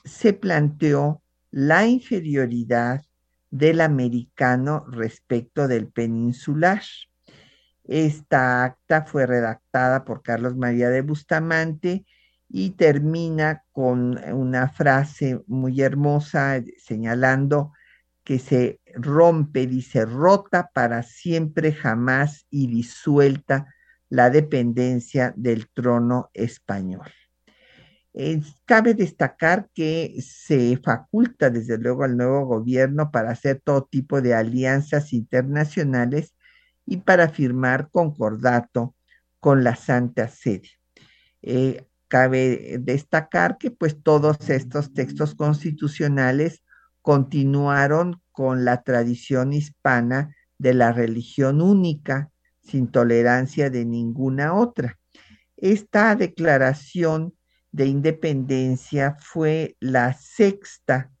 se 0.03 0.33
planteó 0.33 1.21
la 1.51 1.87
inferioridad 1.87 3.01
del 3.51 3.81
americano 3.81 4.85
respecto 4.89 5.67
del 5.67 5.87
peninsular. 5.87 6.81
Esta 7.83 8.63
acta 8.63 9.03
fue 9.05 9.25
redactada 9.25 10.05
por 10.05 10.21
Carlos 10.21 10.55
María 10.55 10.89
de 10.89 11.01
Bustamante 11.01 12.05
y 12.49 12.71
termina 12.71 13.63
con 13.71 14.17
una 14.33 14.69
frase 14.69 15.41
muy 15.47 15.81
hermosa 15.81 16.61
señalando 16.77 17.71
que 18.23 18.39
se 18.39 18.79
rompe, 18.95 19.67
dice, 19.67 20.05
rota 20.05 20.71
para 20.73 21.03
siempre 21.03 21.71
jamás 21.71 22.45
y 22.49 22.67
disuelta 22.67 23.73
la 24.09 24.29
dependencia 24.29 25.33
del 25.35 25.69
trono 25.69 26.29
español. 26.33 27.11
Eh, 28.13 28.41
cabe 28.65 28.95
destacar 28.95 29.69
que 29.73 30.15
se 30.21 30.77
faculta 30.77 31.49
desde 31.51 31.77
luego 31.77 32.03
al 32.03 32.17
nuevo 32.17 32.45
gobierno 32.45 33.11
para 33.11 33.31
hacer 33.31 33.61
todo 33.63 33.83
tipo 33.85 34.21
de 34.21 34.33
alianzas 34.33 35.13
internacionales 35.13 36.35
y 36.85 36.97
para 36.97 37.29
firmar 37.29 37.89
concordato 37.91 38.95
con 39.39 39.63
la 39.63 39.75
Santa 39.75 40.27
Sede. 40.27 40.69
Eh, 41.41 41.85
cabe 42.09 42.77
destacar 42.81 43.57
que 43.57 43.71
pues 43.71 44.01
todos 44.03 44.49
estos 44.49 44.93
textos 44.93 45.35
constitucionales 45.35 46.63
continuaron 47.01 48.21
con 48.31 48.65
la 48.65 48.83
tradición 48.83 49.53
hispana 49.53 50.35
de 50.57 50.73
la 50.73 50.91
religión 50.91 51.61
única, 51.61 52.29
sin 52.61 52.91
tolerancia 52.91 53.69
de 53.69 53.85
ninguna 53.85 54.53
otra. 54.53 54.99
Esta 55.55 56.15
declaración 56.15 57.33
de 57.71 57.85
independencia 57.85 59.15
fue 59.19 59.75
la 59.79 60.13
sexta 60.13 61.11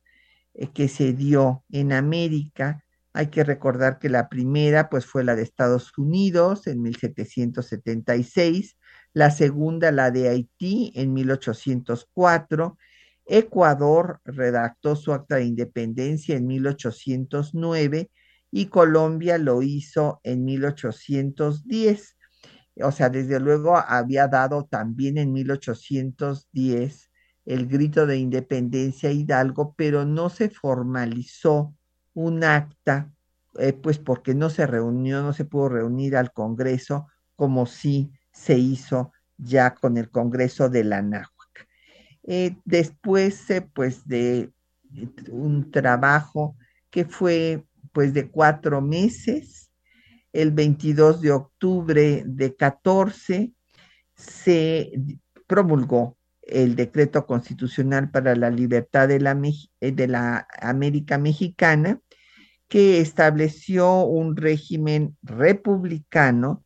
eh, 0.53 0.69
que 0.73 0.87
se 0.87 1.13
dio 1.13 1.63
en 1.71 1.93
América. 1.93 2.83
Hay 3.13 3.27
que 3.27 3.43
recordar 3.43 3.99
que 3.99 4.09
la 4.09 4.29
primera 4.29 4.89
pues 4.89 5.05
fue 5.05 5.23
la 5.23 5.35
de 5.35 5.43
Estados 5.43 5.97
Unidos 5.97 6.67
en 6.67 6.81
1776, 6.81 8.77
la 9.19 9.31
segunda 9.31 9.91
la 9.91 10.11
de 10.11 10.29
Haití 10.29 10.91
en 10.95 11.13
1804, 11.13 12.77
Ecuador 13.25 14.21
redactó 14.23 14.95
su 14.95 15.11
acta 15.11 15.35
de 15.35 15.43
independencia 15.43 16.37
en 16.37 16.47
1809 16.47 18.09
y 18.49 18.65
Colombia 18.67 19.37
lo 19.37 19.61
hizo 19.61 20.21
en 20.23 20.45
1810 20.45 22.15
o 22.81 22.91
sea, 22.91 23.09
desde 23.09 23.39
luego 23.39 23.75
había 23.77 24.27
dado 24.27 24.65
también 24.65 25.17
en 25.17 25.33
1810 25.33 27.11
el 27.45 27.67
grito 27.67 28.05
de 28.05 28.17
independencia 28.17 29.11
Hidalgo, 29.11 29.73
pero 29.75 30.05
no 30.05 30.29
se 30.29 30.49
formalizó 30.49 31.75
un 32.13 32.43
acta, 32.43 33.11
eh, 33.57 33.73
pues 33.73 33.97
porque 33.97 34.33
no 34.33 34.49
se 34.49 34.65
reunió, 34.65 35.21
no 35.21 35.33
se 35.33 35.45
pudo 35.45 35.69
reunir 35.69 36.15
al 36.15 36.31
Congreso 36.31 37.07
como 37.35 37.65
sí 37.65 38.11
se 38.31 38.57
hizo 38.57 39.11
ya 39.37 39.73
con 39.73 39.97
el 39.97 40.09
Congreso 40.09 40.69
de 40.69 40.83
la 40.83 41.01
Náhuac. 41.01 41.67
Eh, 42.23 42.57
después, 42.65 43.49
eh, 43.49 43.61
pues 43.61 44.07
de 44.07 44.51
un 45.31 45.71
trabajo 45.71 46.57
que 46.89 47.05
fue 47.05 47.63
pues 47.91 48.13
de 48.13 48.29
cuatro 48.29 48.81
meses, 48.81 49.71
el 50.33 50.51
22 50.51 51.21
de 51.21 51.31
octubre 51.31 52.23
de 52.25 52.55
14 52.55 53.51
se 54.15 54.91
promulgó 55.47 56.17
el 56.41 56.75
decreto 56.75 57.25
constitucional 57.25 58.11
para 58.11 58.35
la 58.35 58.49
libertad 58.49 59.07
de 59.07 59.19
la, 59.19 59.39
eh, 59.81 59.91
de 59.91 60.07
la 60.07 60.47
América 60.61 61.17
Mexicana, 61.17 61.99
que 62.67 63.01
estableció 63.01 64.03
un 64.03 64.35
régimen 64.35 65.17
republicano 65.23 66.63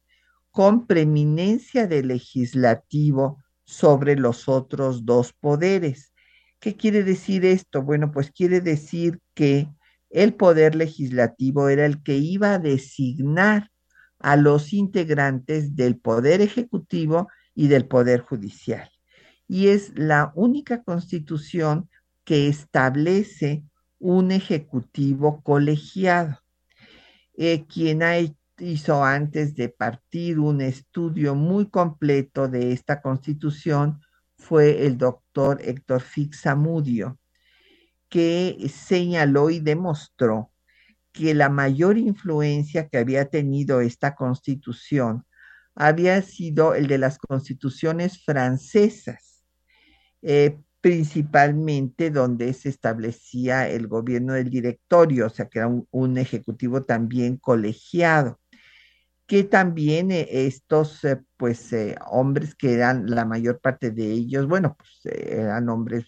con 0.53 0.85
preeminencia 0.85 1.87
del 1.87 2.09
legislativo 2.09 3.39
sobre 3.63 4.15
los 4.15 4.47
otros 4.47 5.03
dos 5.03 5.33
poderes. 5.33 6.13
¿Qué 6.59 6.75
quiere 6.77 7.03
decir 7.03 7.43
esto? 7.43 7.81
Bueno, 7.81 8.11
pues 8.11 8.29
quiere 8.29 8.61
decir 8.61 9.19
que 9.33 9.67
el 10.11 10.35
poder 10.35 10.75
legislativo 10.75 11.69
era 11.69 11.87
el 11.87 12.03
que 12.03 12.17
iba 12.17 12.53
a 12.53 12.59
designar 12.59 13.71
a 14.19 14.35
los 14.35 14.73
integrantes 14.73 15.75
del 15.75 15.97
poder 15.97 16.39
ejecutivo 16.41 17.29
y 17.55 17.67
del 17.67 17.87
poder 17.87 18.21
judicial. 18.21 18.91
Y 19.47 19.69
es 19.69 19.91
la 19.95 20.33
única 20.35 20.83
constitución 20.83 21.89
que 22.25 22.47
establece 22.47 23.63
un 23.97 24.31
ejecutivo 24.31 25.41
colegiado. 25.41 26.39
Eh, 27.35 27.65
quien 27.65 28.03
hizo 28.59 29.03
antes 29.03 29.55
de 29.55 29.69
partir 29.69 30.39
un 30.39 30.61
estudio 30.61 31.35
muy 31.35 31.69
completo 31.69 32.47
de 32.47 32.71
esta 32.71 33.01
constitución 33.01 34.01
fue 34.37 34.85
el 34.85 34.97
doctor 34.97 35.59
Héctor 35.63 36.01
Fixamudio 36.01 37.17
que 38.09 38.69
señaló 38.69 39.49
y 39.49 39.59
demostró 39.59 40.51
que 41.11 41.33
la 41.33 41.49
mayor 41.49 41.97
influencia 41.97 42.87
que 42.87 42.97
había 42.97 43.25
tenido 43.29 43.81
esta 43.81 44.15
constitución 44.15 45.25
había 45.75 46.21
sido 46.21 46.75
el 46.75 46.87
de 46.87 46.99
las 46.99 47.17
constituciones 47.17 48.23
francesas, 48.23 49.43
eh, 50.21 50.59
principalmente 50.81 52.11
donde 52.11 52.53
se 52.53 52.69
establecía 52.69 53.67
el 53.69 53.87
gobierno 53.87 54.33
del 54.33 54.49
directorio, 54.49 55.27
o 55.27 55.29
sea 55.29 55.47
que 55.47 55.59
era 55.59 55.71
un 55.89 56.17
ejecutivo 56.17 56.83
también 56.83 57.37
colegiado. 57.37 58.39
Que 59.33 59.43
también 59.43 60.11
eh, 60.11 60.27
estos 60.45 61.03
eh, 61.03 61.19
pues 61.37 61.73
eh, 61.73 61.95
hombres 62.05 62.53
que 62.53 62.71
eran 62.71 63.09
la 63.09 63.25
mayor 63.25 63.59
parte 63.59 63.89
de 63.89 64.11
ellos, 64.11 64.45
bueno, 64.47 64.77
pues 64.77 65.11
eran 65.11 65.69
hombres 65.69 66.05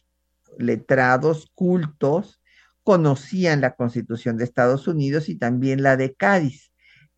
letrados, 0.60 1.50
cultos, 1.56 2.40
conocían 2.84 3.62
la 3.62 3.76
Constitución 3.76 4.38
de 4.38 4.44
Estados 4.44 4.88
Unidos 4.88 5.28
y 5.28 5.40
también 5.40 5.82
la 5.82 5.98
de 5.98 6.14
Cádiz, 6.14 6.72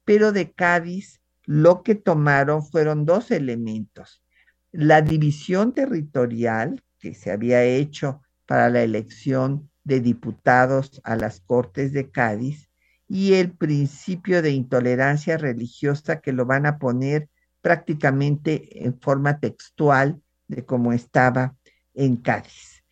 pero 0.06 0.32
de 0.32 0.54
Cádiz 0.54 1.20
lo 1.44 1.84
que 1.84 1.96
tomaron 1.96 2.66
fueron 2.66 3.06
dos 3.06 3.30
elementos. 3.30 4.24
La 4.72 5.02
división 5.02 5.74
territorial 5.74 6.86
que 7.00 7.16
se 7.16 7.32
había 7.32 7.66
hecho 7.66 8.22
para 8.46 8.70
la 8.70 8.82
elección 8.82 9.70
de 9.84 10.00
diputados 10.00 11.02
a 11.04 11.18
las 11.18 11.42
Cortes 11.42 11.92
de 11.92 12.10
Cádiz 12.12 12.67
y 13.08 13.34
el 13.34 13.52
principio 13.52 14.42
de 14.42 14.52
intolerancia 14.52 15.38
religiosa 15.38 16.20
que 16.20 16.34
lo 16.34 16.46
van 16.46 16.66
a 16.66 16.78
poner 16.78 17.30
prácticamente 17.62 18.86
en 18.86 19.00
forma 19.00 19.40
textual 19.40 20.22
de 20.48 20.66
cómo 20.66 20.94
estaba 20.94 21.56
en 21.94 22.18
Cádiz. 22.18 22.84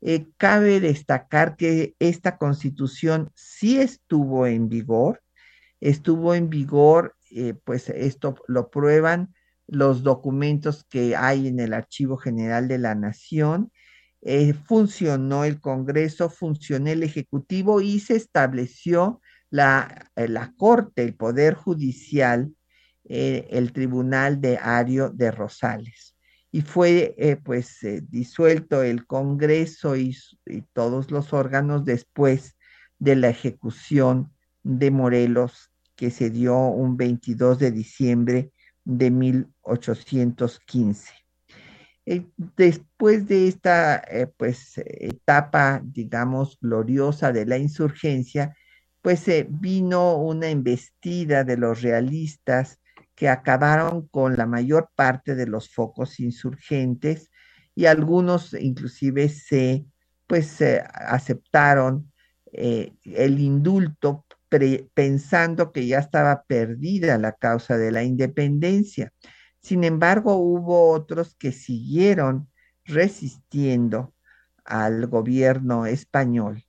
Eh, 0.00 0.26
cabe 0.36 0.80
destacar 0.80 1.56
que 1.56 1.94
esta 1.98 2.38
constitución 2.38 3.30
sí 3.34 3.80
estuvo 3.80 4.46
en 4.46 4.68
vigor, 4.68 5.22
estuvo 5.80 6.34
en 6.34 6.50
vigor, 6.50 7.16
eh, 7.30 7.54
pues 7.64 7.88
esto 7.88 8.36
lo 8.46 8.70
prueban 8.70 9.34
los 9.66 10.02
documentos 10.02 10.84
que 10.88 11.14
hay 11.16 11.48
en 11.48 11.60
el 11.60 11.74
Archivo 11.74 12.16
General 12.16 12.68
de 12.68 12.78
la 12.78 12.94
Nación, 12.94 13.70
eh, 14.22 14.54
funcionó 14.54 15.44
el 15.44 15.60
Congreso, 15.60 16.30
funcionó 16.30 16.90
el 16.90 17.02
Ejecutivo 17.02 17.80
y 17.80 18.00
se 18.00 18.16
estableció 18.16 19.20
la, 19.50 20.10
eh, 20.16 20.28
la 20.28 20.52
Corte, 20.56 21.02
el 21.02 21.14
Poder 21.14 21.54
Judicial, 21.54 22.52
eh, 23.04 23.46
el 23.50 23.72
Tribunal 23.72 24.40
de 24.40 24.58
Ario 24.58 25.10
de 25.10 25.30
Rosales. 25.30 26.16
Y 26.50 26.62
fue 26.62 27.14
pues 27.44 27.80
disuelto 28.08 28.82
el 28.82 29.06
Congreso 29.06 29.96
y, 29.96 30.16
y 30.46 30.62
todos 30.72 31.10
los 31.10 31.34
órganos 31.34 31.84
después 31.84 32.56
de 32.98 33.16
la 33.16 33.28
ejecución 33.28 34.32
de 34.62 34.90
Morelos 34.90 35.70
que 35.94 36.10
se 36.10 36.30
dio 36.30 36.56
un 36.56 36.96
22 36.96 37.58
de 37.58 37.70
diciembre 37.70 38.50
de 38.84 39.10
1815. 39.10 41.12
Eh, 42.06 42.24
después 42.56 43.28
de 43.28 43.48
esta 43.48 43.96
eh, 43.96 44.32
pues 44.34 44.78
etapa, 44.78 45.82
digamos, 45.84 46.56
gloriosa 46.58 47.32
de 47.32 47.44
la 47.44 47.58
insurgencia, 47.58 48.56
pues 49.08 49.24
vino 49.48 50.16
una 50.16 50.50
embestida 50.50 51.42
de 51.42 51.56
los 51.56 51.80
realistas 51.80 52.78
que 53.14 53.30
acabaron 53.30 54.06
con 54.08 54.36
la 54.36 54.44
mayor 54.44 54.90
parte 54.94 55.34
de 55.34 55.46
los 55.46 55.70
focos 55.70 56.20
insurgentes 56.20 57.30
y 57.74 57.86
algunos 57.86 58.52
inclusive 58.52 59.30
se 59.30 59.86
pues 60.26 60.60
aceptaron 60.60 62.12
eh, 62.52 62.92
el 63.02 63.40
indulto 63.40 64.26
pensando 64.92 65.72
que 65.72 65.86
ya 65.86 66.00
estaba 66.00 66.42
perdida 66.42 67.16
la 67.16 67.32
causa 67.32 67.78
de 67.78 67.90
la 67.90 68.02
independencia. 68.02 69.14
Sin 69.62 69.84
embargo, 69.84 70.34
hubo 70.34 70.90
otros 70.90 71.34
que 71.34 71.52
siguieron 71.52 72.50
resistiendo 72.84 74.12
al 74.66 75.06
gobierno 75.06 75.86
español 75.86 76.67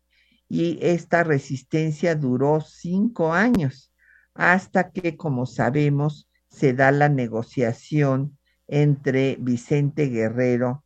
y 0.50 0.80
esta 0.82 1.24
resistencia 1.24 2.16
duró 2.16 2.60
cinco 2.60 3.32
años 3.34 3.94
hasta 4.34 4.92
que, 4.92 5.16
como 5.16 5.46
sabemos, 5.46 6.28
se 6.50 6.74
da 6.74 6.92
la 6.92 7.08
negociación 7.08 8.38
entre 8.68 9.38
Vicente 9.40 10.08
Guerrero 10.08 10.84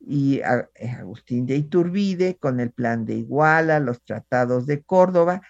y 0.00 0.40
eh, 0.40 0.90
Agustín 0.98 1.46
de 1.46 1.56
Iturbide 1.56 2.36
con 2.36 2.58
el 2.58 2.72
plan 2.72 3.04
de 3.04 3.14
Iguala, 3.14 3.78
los 3.78 4.02
tratados 4.02 4.66
de 4.66 4.82
Córdoba, 4.82 5.42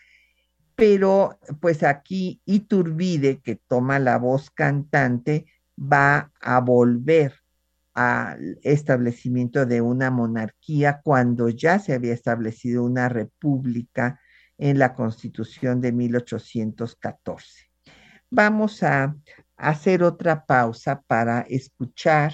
pero 0.77 1.38
pues 1.61 1.83
aquí 1.83 2.42
Iturbide, 2.44 3.40
que 3.40 3.57
toma 3.57 3.98
la 3.98 4.18
voz 4.18 4.50
cantante, 4.50 5.46
va 5.79 6.33
a 6.40 6.61
volver 6.61 7.44
al 7.95 8.59
establecimiento 8.63 9.67
de 9.67 9.81
una 9.81 10.11
monarquía 10.11 11.01
cuando 11.03 11.49
ya 11.49 11.79
se 11.79 11.95
había 11.95 12.13
establecido 12.13 12.83
una 12.83 13.09
república 13.09 14.21
en 14.59 14.79
la 14.79 14.95
constitución 14.95 15.81
de 15.81 15.93
1814. 15.93 17.71
Vamos 18.31 18.83
a 18.83 19.17
hacer 19.57 20.03
otra 20.03 20.45
pausa 20.45 21.03
para 21.07 21.43
escuchar 21.43 22.33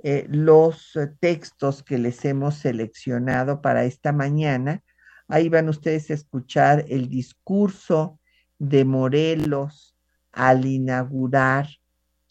eh, 0.00 0.26
los 0.28 0.98
textos 1.20 1.82
que 1.82 1.98
les 1.98 2.24
hemos 2.24 2.56
seleccionado 2.56 3.60
para 3.60 3.84
esta 3.84 4.12
mañana. 4.12 4.82
Ahí 5.28 5.48
van 5.48 5.68
ustedes 5.68 6.10
a 6.10 6.14
escuchar 6.14 6.84
el 6.88 7.08
discurso 7.08 8.18
de 8.58 8.84
Morelos 8.84 9.96
al 10.32 10.64
inaugurar 10.64 11.68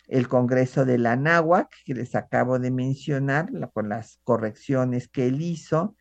el 0.07 0.27
Congreso 0.27 0.85
de 0.85 0.97
la 0.97 1.15
Náhuac, 1.15 1.69
que 1.85 1.93
les 1.93 2.15
acabo 2.15 2.59
de 2.59 2.71
mencionar, 2.71 3.49
con 3.73 3.89
las 3.89 4.19
correcciones 4.23 5.07
que 5.07 5.27
él 5.27 5.41
hizo, 5.41 5.95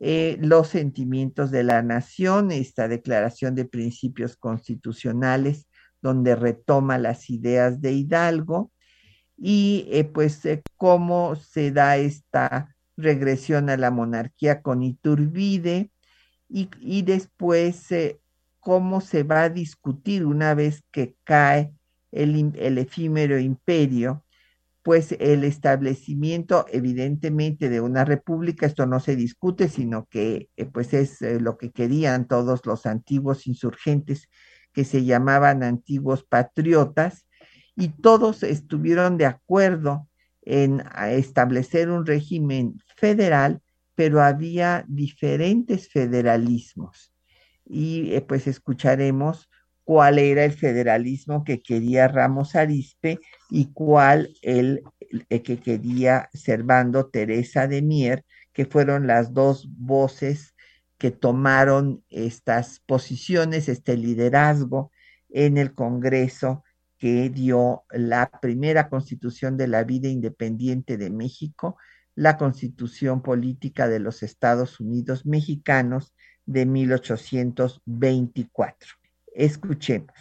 eh, 0.00 0.38
los 0.40 0.68
sentimientos 0.68 1.50
de 1.50 1.64
la 1.64 1.82
nación, 1.82 2.52
esta 2.52 2.88
declaración 2.88 3.54
de 3.54 3.64
principios 3.64 4.36
constitucionales, 4.36 5.66
donde 6.00 6.36
retoma 6.36 6.96
las 6.96 7.28
ideas 7.28 7.80
de 7.80 7.92
Hidalgo, 7.92 8.72
y 9.36 9.86
eh, 9.90 10.04
pues 10.04 10.44
eh, 10.46 10.62
cómo 10.76 11.34
se 11.36 11.72
da 11.72 11.96
esta 11.96 12.74
regresión 12.96 13.68
a 13.68 13.76
la 13.76 13.90
monarquía 13.90 14.62
con 14.62 14.82
Iturbide, 14.82 15.90
y, 16.48 16.68
y 16.80 17.02
después 17.02 17.88
cómo 18.58 19.00
se 19.00 19.22
va 19.22 19.44
a 19.44 19.48
discutir 19.48 20.26
una 20.26 20.54
vez 20.54 20.82
que 20.90 21.14
cae 21.24 21.72
el, 22.12 22.78
efímero 22.78 23.38
imperio, 23.38 24.24
pues 24.82 25.12
el 25.20 25.44
establecimiento 25.44 26.66
evidentemente 26.70 27.68
de 27.68 27.80
una 27.80 28.04
república, 28.04 28.66
esto 28.66 28.86
no 28.86 29.00
se 29.00 29.16
discute, 29.16 29.68
sino 29.68 30.06
que 30.06 30.48
eh, 30.56 30.64
pues 30.66 30.94
es 30.94 31.20
eh, 31.22 31.38
lo 31.40 31.58
que 31.58 31.70
querían 31.70 32.26
todos 32.26 32.64
los 32.64 32.86
antiguos 32.86 33.46
insurgentes 33.46 34.28
que 34.72 34.84
se 34.84 35.04
llamaban 35.04 35.62
antiguos 35.62 36.24
patriotas, 36.24 37.26
y 37.76 37.88
todos 37.88 38.42
estuvieron 38.42 39.16
de 39.16 39.26
acuerdo 39.26 40.08
en 40.42 40.82
establecer 41.08 41.90
un 41.90 42.06
régimen 42.06 42.78
federal, 42.96 43.62
pero 43.94 44.22
había 44.22 44.84
diferentes 44.88 45.88
federalismos. 45.88 47.12
Y 47.64 48.14
eh, 48.14 48.22
pues 48.22 48.46
escucharemos 48.46 49.49
cuál 49.84 50.18
era 50.18 50.44
el 50.44 50.52
federalismo 50.52 51.44
que 51.44 51.62
quería 51.62 52.08
Ramos 52.08 52.54
Arispe 52.54 53.18
y 53.50 53.72
cuál 53.72 54.30
el, 54.42 54.82
que 55.28 55.58
quería 55.58 56.28
Servando 56.32 57.08
Teresa 57.08 57.66
de 57.66 57.82
Mier, 57.82 58.24
que 58.52 58.66
fueron 58.66 59.06
las 59.06 59.34
dos 59.34 59.68
voces 59.76 60.54
que 60.98 61.10
tomaron 61.10 62.04
estas 62.10 62.80
posiciones, 62.80 63.68
este 63.68 63.96
liderazgo 63.96 64.92
en 65.30 65.58
el 65.58 65.74
Congreso 65.74 66.62
que 66.98 67.30
dio 67.30 67.84
la 67.90 68.30
primera 68.42 68.90
constitución 68.90 69.56
de 69.56 69.66
la 69.66 69.84
vida 69.84 70.08
independiente 70.08 70.98
de 70.98 71.08
México, 71.08 71.78
la 72.14 72.36
constitución 72.36 73.22
política 73.22 73.88
de 73.88 74.00
los 74.00 74.22
Estados 74.22 74.80
Unidos 74.80 75.24
mexicanos 75.24 76.12
de 76.44 76.66
1824. 76.66 78.99
Escuchemos. 79.40 80.12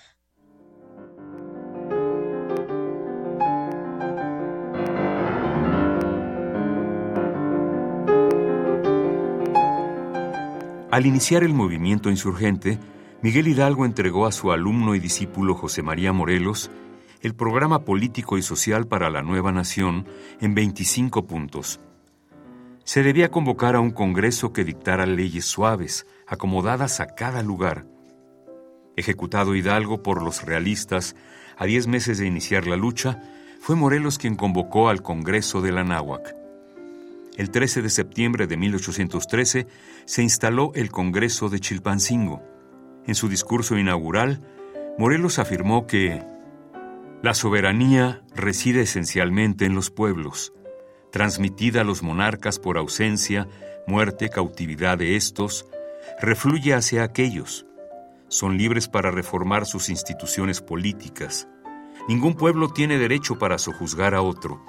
Al 10.89 11.05
iniciar 11.05 11.43
el 11.43 11.53
movimiento 11.53 12.10
insurgente, 12.10 12.79
Miguel 13.21 13.49
Hidalgo 13.49 13.86
entregó 13.86 14.25
a 14.25 14.32
su 14.32 14.53
alumno 14.53 14.95
y 14.95 14.99
discípulo 15.01 15.53
José 15.53 15.84
María 15.84 16.13
Morelos 16.13 16.71
el 17.19 17.36
programa 17.36 17.84
político 17.84 18.38
y 18.38 18.41
social 18.41 18.88
para 18.88 19.10
la 19.10 19.21
nueva 19.21 19.51
nación 19.51 20.08
en 20.39 20.55
25 20.55 21.27
puntos. 21.27 21.82
Se 22.86 23.03
debía 23.03 23.29
convocar 23.29 23.75
a 23.75 23.82
un 23.82 23.91
Congreso 23.91 24.53
que 24.53 24.63
dictara 24.63 25.05
leyes 25.05 25.43
suaves, 25.43 26.08
acomodadas 26.25 27.01
a 27.01 27.08
cada 27.08 27.43
lugar, 27.43 27.86
Ejecutado 28.99 29.55
Hidalgo 29.55 30.03
por 30.03 30.21
los 30.21 30.43
realistas 30.43 31.15
a 31.57 31.65
diez 31.65 31.88
meses 31.88 32.17
de 32.17 32.27
iniciar 32.27 32.67
la 32.67 32.75
lucha, 32.75 33.21
fue 33.59 33.75
Morelos 33.75 34.17
quien 34.17 34.35
convocó 34.35 34.89
al 34.89 35.01
Congreso 35.01 35.62
de 35.62 35.71
la 35.71 35.83
Náhuac. 35.83 36.35
El 37.38 37.51
13 37.51 37.81
de 37.81 37.89
septiembre 37.89 38.47
de 38.47 38.57
1813 38.57 39.67
se 40.05 40.23
instaló 40.23 40.71
el 40.75 40.91
Congreso 40.91 41.49
de 41.49 41.59
Chilpancingo. 41.59 42.43
En 43.05 43.15
su 43.15 43.29
discurso 43.29 43.77
inaugural, 43.77 44.41
Morelos 44.97 45.39
afirmó 45.39 45.88
que 45.88 46.23
La 47.21 47.33
soberanía 47.33 48.21
reside 48.35 48.81
esencialmente 48.81 49.65
en 49.65 49.75
los 49.75 49.89
pueblos, 49.89 50.53
transmitida 51.12 51.81
a 51.81 51.83
los 51.85 52.03
monarcas 52.03 52.59
por 52.59 52.77
ausencia, 52.77 53.47
muerte, 53.88 54.29
cautividad 54.29 54.97
de 54.97 55.15
estos, 55.15 55.65
refluye 56.21 56.73
hacia 56.73 57.03
aquellos. 57.03 57.65
Son 58.29 58.57
libres 58.57 58.87
para 58.87 59.09
reformar 59.09 59.65
sus 59.65 59.89
instituciones 59.89 60.61
políticas. 60.61 61.47
Ningún 62.07 62.35
pueblo 62.35 62.69
tiene 62.69 62.99
derecho 62.99 63.39
para 63.39 63.57
sojuzgar 63.57 64.13
a 64.13 64.21
otro. 64.21 64.63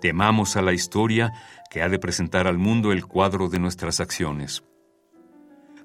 Temamos 0.00 0.56
a 0.56 0.62
la 0.62 0.74
historia 0.74 1.32
que 1.70 1.82
ha 1.82 1.88
de 1.88 1.98
presentar 1.98 2.46
al 2.46 2.58
mundo 2.58 2.92
el 2.92 3.06
cuadro 3.06 3.48
de 3.48 3.58
nuestras 3.58 3.98
acciones. 4.00 4.62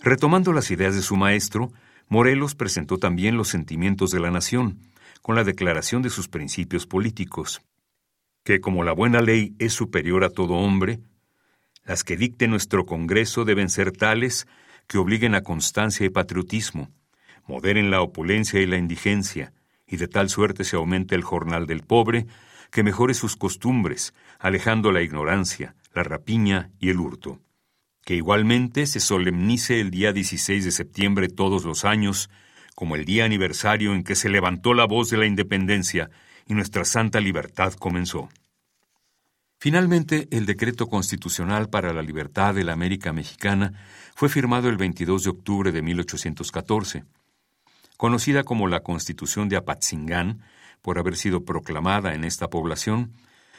Retomando 0.02 0.52
las 0.52 0.70
ideas 0.70 0.94
de 0.94 1.02
su 1.02 1.16
maestro, 1.16 1.72
Morelos 2.10 2.56
presentó 2.56 2.98
también 2.98 3.38
los 3.38 3.48
sentimientos 3.48 4.12
de 4.12 4.20
la 4.20 4.30
nación, 4.30 4.80
con 5.22 5.36
la 5.36 5.46
declaración 5.46 6.02
de 6.02 6.10
sus 6.10 6.28
principios 6.28 6.88
políticos, 6.88 7.62
que 8.44 8.60
como 8.60 8.84
la 8.84 8.92
buena 8.92 9.22
ley 9.22 9.56
es 9.60 9.72
superior 9.74 10.26
a 10.26 10.30
todo 10.30 10.56
hombre, 10.56 11.00
las 11.86 12.04
que 12.04 12.18
dicte 12.18 12.50
nuestro 12.50 12.86
Congreso 12.86 13.46
deben 13.46 13.70
ser 13.70 13.92
tales 13.92 14.46
que 14.92 14.98
obliguen 14.98 15.36
a 15.36 15.42
constancia 15.42 16.06
y 16.06 16.10
patriotismo, 16.10 16.92
moderen 17.48 17.92
la 17.92 18.02
opulencia 18.02 18.60
y 18.60 18.66
la 18.66 18.76
indigencia, 18.76 19.54
y 19.88 19.96
de 19.96 20.10
tal 20.10 20.28
suerte 20.28 20.66
se 20.66 20.76
aumente 20.76 21.16
el 21.16 21.24
jornal 21.24 21.66
del 21.66 21.80
pobre, 21.80 22.28
que 22.72 22.84
mejore 22.84 23.14
sus 23.14 23.38
costumbres, 23.38 24.14
alejando 24.38 24.92
la 24.92 25.02
ignorancia, 25.02 25.76
la 25.94 26.04
rapiña 26.04 26.72
y 26.78 26.90
el 26.90 27.00
hurto. 27.00 27.40
Que 28.04 28.16
igualmente 28.16 28.86
se 28.86 29.00
solemnice 29.00 29.80
el 29.80 29.92
día 29.92 30.12
16 30.12 30.66
de 30.66 30.72
septiembre 30.72 31.30
todos 31.30 31.64
los 31.64 31.86
años, 31.86 32.30
como 32.76 32.98
el 32.98 33.06
día 33.06 33.24
aniversario 33.24 33.94
en 33.94 34.04
que 34.04 34.16
se 34.16 34.28
levantó 34.28 34.74
la 34.74 34.84
voz 34.84 35.10
de 35.10 35.16
la 35.16 35.26
independencia 35.26 36.10
y 36.46 36.54
nuestra 36.54 36.84
santa 36.84 37.22
libertad 37.22 37.72
comenzó. 37.76 38.28
Finalmente, 39.58 40.28
el 40.32 40.46
decreto 40.46 40.88
constitucional 40.88 41.70
para 41.70 41.94
la 41.94 42.02
libertad 42.02 42.54
de 42.54 42.66
la 42.66 42.74
América 42.74 43.14
Mexicana 43.14 43.74
fue 44.16 44.30
firmado 44.30 44.70
el 44.70 44.78
22 44.78 45.24
de 45.24 45.30
octubre 45.30 45.72
de 45.72 45.82
1814. 45.82 47.04
Conocida 47.98 48.44
como 48.44 48.68
la 48.68 48.82
Constitución 48.82 49.50
de 49.50 49.58
Apatzingán, 49.58 50.42
por 50.82 50.98
haber 50.98 51.16
sido 51.16 51.46
proclamada 51.46 52.16
en 52.16 52.24
esta 52.24 52.50
población, 52.50 53.14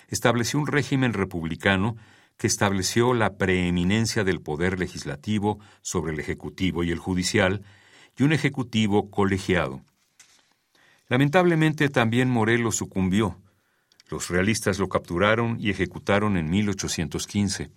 estableció 0.09 0.59
un 0.59 0.67
régimen 0.67 1.13
republicano 1.13 1.97
que 2.37 2.47
estableció 2.47 3.15
la 3.15 3.37
preeminencia 3.37 4.25
del 4.25 4.41
poder 4.41 4.79
legislativo 4.79 5.61
sobre 5.81 6.13
el 6.13 6.21
ejecutivo 6.21 6.83
y 6.83 6.91
el 6.91 6.99
judicial, 6.99 7.63
y 8.19 8.25
un 8.25 8.33
ejecutivo 8.33 9.11
colegiado. 9.11 9.81
Lamentablemente 11.09 11.89
también 11.89 12.31
Morelos 12.31 12.77
sucumbió. 12.77 13.39
Los 14.09 14.29
realistas 14.29 14.79
lo 14.79 14.89
capturaron 14.89 15.57
y 15.61 15.71
ejecutaron 15.71 16.37
en 16.37 16.51
1815. 16.51 17.71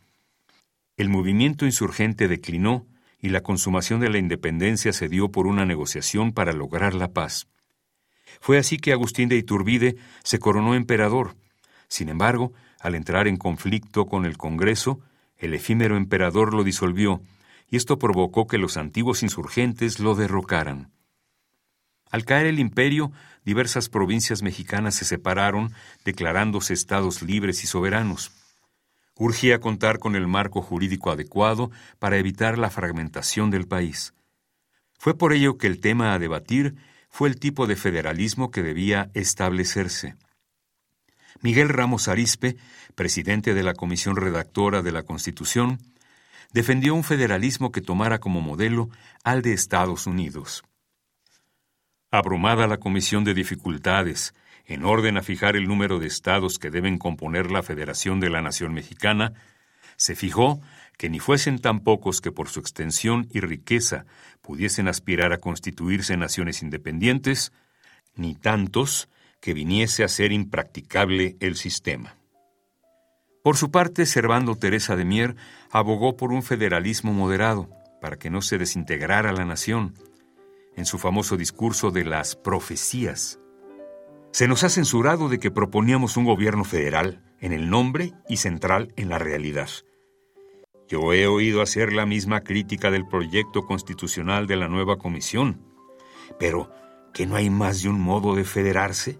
El 0.97 1.10
movimiento 1.10 1.65
insurgente 1.65 2.29
declinó 2.29 2.88
y 3.19 3.29
la 3.29 3.41
consumación 3.41 3.99
de 3.99 4.10
la 4.10 4.17
independencia 4.17 4.93
se 4.93 5.10
dio 5.10 5.29
por 5.29 5.45
una 5.45 5.65
negociación 5.65 6.31
para 6.31 6.53
lograr 6.53 6.93
la 6.93 7.12
paz. 7.12 7.47
Fue 8.39 8.58
así 8.58 8.77
que 8.77 8.93
Agustín 8.93 9.27
de 9.27 9.36
Iturbide 9.36 9.97
se 10.23 10.39
coronó 10.39 10.73
emperador. 10.73 11.36
Sin 11.89 12.08
embargo, 12.08 12.53
al 12.79 12.95
entrar 12.95 13.27
en 13.27 13.36
conflicto 13.38 14.05
con 14.05 14.25
el 14.25 14.38
Congreso, 14.38 15.01
el 15.38 15.53
efímero 15.53 15.97
emperador 15.97 16.53
lo 16.53 16.63
disolvió 16.63 17.21
y 17.69 17.75
esto 17.75 17.99
provocó 17.99 18.47
que 18.47 18.58
los 18.58 18.77
antiguos 18.77 19.23
insurgentes 19.23 19.99
lo 19.99 20.15
derrocaran. 20.15 20.91
Al 22.10 22.23
caer 22.23 22.45
el 22.45 22.60
imperio, 22.60 23.12
diversas 23.43 23.89
provincias 23.89 24.43
mexicanas 24.43 24.95
se 24.95 25.03
separaron, 25.03 25.73
declarándose 26.05 26.73
estados 26.73 27.21
libres 27.21 27.63
y 27.63 27.67
soberanos. 27.67 28.31
Urgía 29.17 29.60
contar 29.60 29.99
con 29.99 30.15
el 30.15 30.28
marco 30.28 30.62
jurídico 30.62 31.12
adecuado 31.12 31.71
para 31.99 32.17
evitar 32.17 32.58
la 32.58 32.69
fragmentación 32.69 33.49
del 33.49 33.67
país. 33.67 34.13
Fue 34.97 35.17
por 35.17 35.34
ello 35.34 35.58
que 35.58 35.67
el 35.67 35.80
tema 35.80 36.13
a 36.13 36.19
debatir 36.19 36.75
fue 37.10 37.30
el 37.30 37.39
tipo 37.39 37.65
de 37.65 37.78
federalismo 37.78 38.51
que 38.51 38.62
debía 38.62 39.10
establecerse. 39.13 40.15
Miguel 41.41 41.69
Ramos 41.69 42.08
Arispe, 42.08 42.58
presidente 42.95 43.54
de 43.54 43.63
la 43.63 43.73
comisión 43.73 44.17
redactora 44.17 44.82
de 44.82 44.91
la 44.91 45.04
Constitución, 45.04 45.80
defendió 46.51 46.93
un 46.95 47.04
federalismo 47.04 47.71
que 47.71 47.82
tomara 47.82 48.19
como 48.19 48.41
modelo 48.41 48.89
al 49.23 49.41
de 49.41 49.54
Estados 49.54 50.08
Unidos. 50.08 50.63
Abrumada 52.12 52.67
la 52.67 52.78
comisión 52.78 53.23
de 53.23 53.34
dificultades, 53.34 54.34
en 54.65 54.86
orden 54.86 55.17
a 55.17 55.23
fijar 55.23 55.56
el 55.56 55.67
número 55.67 55.99
de 55.99 56.08
estados 56.08 56.60
que 56.60 56.71
deben 56.71 56.97
componer 56.97 57.51
la 57.51 57.63
Federación 57.63 58.19
de 58.19 58.30
la 58.30 58.41
Nación 58.41 58.73
Mexicana, 58.73 59.34
se 59.97 60.15
fijó 60.15 60.62
que 60.97 61.10
ni 61.10 61.19
fuesen 61.19 61.60
tan 61.60 61.82
pocos 61.82 62.21
que 62.21 62.32
por 62.32 62.49
su 62.49 62.60
extensión 62.60 63.28
y 63.32 63.39
riqueza 63.39 64.06
pudiesen 64.41 64.88
aspirar 64.88 65.34
a 65.34 65.39
constituirse 65.39 66.17
naciones 66.17 66.62
independientes, 66.62 67.51
ni 68.15 68.36
tantos 68.36 69.10
que 69.39 69.54
viniese 69.54 70.04
a 70.04 70.08
ser 70.08 70.32
impracticable 70.32 71.38
el 71.39 71.56
sistema. 71.56 72.15
Por 73.43 73.58
su 73.58 73.69
parte, 73.69 74.06
Servando 74.06 74.56
Teresa 74.56 74.95
de 74.95 75.06
Mier 75.06 75.36
abogó 75.69 76.17
por 76.17 76.32
un 76.32 76.41
federalismo 76.41 77.13
moderado, 77.13 77.69
para 78.01 78.17
que 78.17 78.30
no 78.30 78.41
se 78.41 78.58
desintegrara 78.58 79.32
la 79.34 79.45
nación, 79.45 79.93
en 80.75 80.86
su 80.86 80.97
famoso 80.97 81.38
discurso 81.38 81.91
de 81.91 82.06
las 82.06 82.36
profecías. 82.36 83.39
Se 84.35 84.49
nos 84.49 84.65
ha 84.65 84.69
censurado 84.69 85.29
de 85.29 85.39
que 85.39 85.49
proponíamos 85.49 86.17
un 86.17 86.25
gobierno 86.25 86.65
federal 86.65 87.23
en 87.39 87.53
el 87.53 87.69
nombre 87.69 88.11
y 88.27 88.35
central 88.35 88.91
en 88.97 89.07
la 89.07 89.17
realidad. 89.17 89.69
Yo 90.89 91.13
he 91.13 91.25
oído 91.25 91.61
hacer 91.61 91.93
la 91.93 92.05
misma 92.05 92.41
crítica 92.41 92.91
del 92.91 93.07
proyecto 93.07 93.65
constitucional 93.65 94.45
de 94.45 94.57
la 94.57 94.67
nueva 94.67 94.97
comisión, 94.97 95.61
pero 96.37 96.69
¿que 97.13 97.25
no 97.25 97.37
hay 97.37 97.49
más 97.49 97.81
de 97.81 97.87
un 97.87 98.01
modo 98.01 98.35
de 98.35 98.43
federarse? 98.43 99.19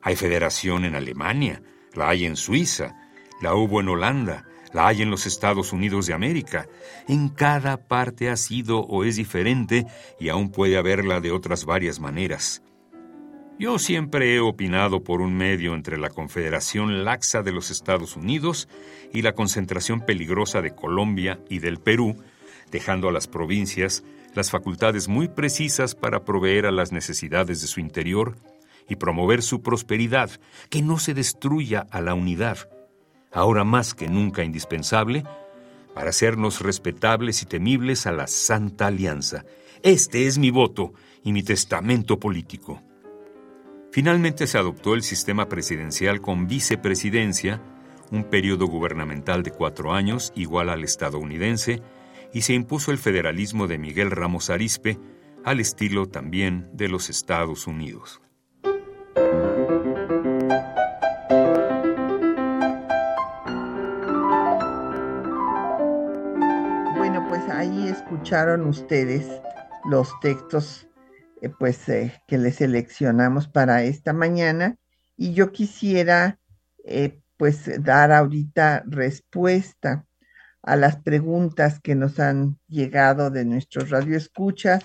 Hay 0.00 0.14
federación 0.14 0.84
en 0.84 0.94
Alemania, 0.94 1.64
la 1.94 2.10
hay 2.10 2.24
en 2.24 2.36
Suiza, 2.36 2.94
la 3.42 3.56
hubo 3.56 3.80
en 3.80 3.88
Holanda, 3.88 4.46
la 4.72 4.86
hay 4.86 5.02
en 5.02 5.10
los 5.10 5.26
Estados 5.26 5.72
Unidos 5.72 6.06
de 6.06 6.14
América. 6.14 6.68
En 7.08 7.30
cada 7.30 7.88
parte 7.88 8.30
ha 8.30 8.36
sido 8.36 8.78
o 8.78 9.02
es 9.02 9.16
diferente 9.16 9.86
y 10.20 10.28
aún 10.28 10.52
puede 10.52 10.78
haberla 10.78 11.20
de 11.20 11.32
otras 11.32 11.64
varias 11.64 11.98
maneras. 11.98 12.62
Yo 13.60 13.78
siempre 13.78 14.34
he 14.34 14.40
opinado 14.40 15.04
por 15.04 15.20
un 15.20 15.36
medio 15.36 15.74
entre 15.74 15.98
la 15.98 16.08
Confederación 16.08 17.04
Laxa 17.04 17.42
de 17.42 17.52
los 17.52 17.70
Estados 17.70 18.16
Unidos 18.16 18.70
y 19.12 19.20
la 19.20 19.34
concentración 19.34 20.00
peligrosa 20.00 20.62
de 20.62 20.74
Colombia 20.74 21.40
y 21.50 21.58
del 21.58 21.78
Perú, 21.78 22.16
dejando 22.70 23.10
a 23.10 23.12
las 23.12 23.28
provincias 23.28 24.02
las 24.34 24.50
facultades 24.50 25.08
muy 25.08 25.28
precisas 25.28 25.94
para 25.94 26.24
proveer 26.24 26.64
a 26.64 26.70
las 26.70 26.90
necesidades 26.90 27.60
de 27.60 27.66
su 27.66 27.80
interior 27.80 28.38
y 28.88 28.96
promover 28.96 29.42
su 29.42 29.60
prosperidad, 29.60 30.30
que 30.70 30.80
no 30.80 30.98
se 30.98 31.12
destruya 31.12 31.86
a 31.90 32.00
la 32.00 32.14
unidad 32.14 32.70
ahora 33.30 33.62
más 33.62 33.92
que 33.92 34.08
nunca 34.08 34.42
indispensable, 34.42 35.24
para 35.94 36.08
hacernos 36.08 36.62
respetables 36.62 37.42
y 37.42 37.44
temibles 37.44 38.06
a 38.06 38.12
la 38.12 38.26
Santa 38.26 38.86
Alianza. 38.86 39.44
Este 39.82 40.26
es 40.26 40.38
mi 40.38 40.50
voto 40.50 40.94
y 41.22 41.34
mi 41.34 41.42
testamento 41.42 42.18
político. 42.18 42.80
Finalmente 43.92 44.46
se 44.46 44.58
adoptó 44.58 44.94
el 44.94 45.02
sistema 45.02 45.48
presidencial 45.48 46.20
con 46.20 46.46
vicepresidencia, 46.46 47.60
un 48.10 48.24
periodo 48.24 48.66
gubernamental 48.66 49.42
de 49.42 49.50
cuatro 49.50 49.92
años 49.92 50.32
igual 50.34 50.70
al 50.70 50.84
estadounidense, 50.84 51.82
y 52.32 52.42
se 52.42 52.54
impuso 52.54 52.92
el 52.92 52.98
federalismo 52.98 53.66
de 53.66 53.78
Miguel 53.78 54.10
Ramos 54.10 54.50
Arispe, 54.50 54.98
al 55.44 55.58
estilo 55.58 56.06
también 56.06 56.68
de 56.72 56.88
los 56.88 57.10
Estados 57.10 57.66
Unidos. 57.66 58.20
ahí 67.60 67.88
escucharon 67.88 68.66
ustedes 68.66 69.26
los 69.84 70.18
textos 70.20 70.88
eh, 71.40 71.48
pues 71.48 71.88
eh, 71.88 72.12
que 72.26 72.38
les 72.38 72.56
seleccionamos 72.56 73.48
para 73.48 73.82
esta 73.82 74.12
mañana. 74.12 74.76
Y 75.16 75.32
yo 75.34 75.52
quisiera 75.52 76.38
eh, 76.84 77.20
pues 77.36 77.82
dar 77.82 78.12
ahorita 78.12 78.84
respuesta 78.86 80.06
a 80.62 80.76
las 80.76 80.96
preguntas 80.96 81.80
que 81.80 81.94
nos 81.94 82.20
han 82.20 82.58
llegado 82.68 83.30
de 83.30 83.44
nuestros 83.44 83.90
radioescuchas, 83.90 84.84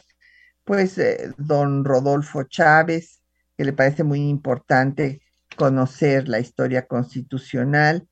pues 0.63 0.99
don 1.37 1.83
Rodolfo 1.83 2.43
Chávez, 2.43 3.21
que 3.57 3.65
le 3.65 3.73
parece 3.73 4.03
muy 4.03 4.21
importante 4.29 5.21
conocer 5.57 6.29
la 6.29 6.39
historia 6.39 6.87
constitucional, 6.87 8.07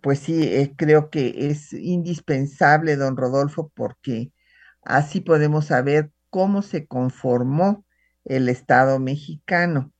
pues 0.00 0.20
sí, 0.20 0.74
creo 0.76 1.10
que 1.10 1.48
es 1.48 1.72
indispensable, 1.72 2.96
don 2.96 3.16
Rodolfo, 3.16 3.72
porque 3.74 4.32
así 4.82 5.20
podemos 5.20 5.66
saber 5.66 6.12
cómo 6.32 6.62
se 6.62 6.86
conformó 6.86 7.84
el 8.24 8.48
Estado 8.48 8.98
mexicano. 8.98 9.92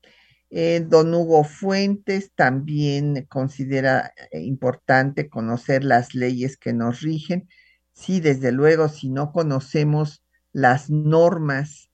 Eh, 0.49 0.81
don 0.89 1.13
Hugo 1.13 1.45
Fuentes 1.45 2.33
también 2.35 3.27
considera 3.29 4.15
eh, 4.31 4.41
importante 4.41 5.29
conocer 5.29 5.85
las 5.85 6.15
leyes 6.15 6.57
que 6.57 6.73
nos 6.73 7.03
rigen. 7.03 7.49
Sí, 7.93 8.21
desde 8.21 8.51
luego, 8.51 8.89
si 8.89 9.11
no 9.11 9.31
conocemos 9.31 10.25
las 10.55 10.89
normas, 10.89 11.91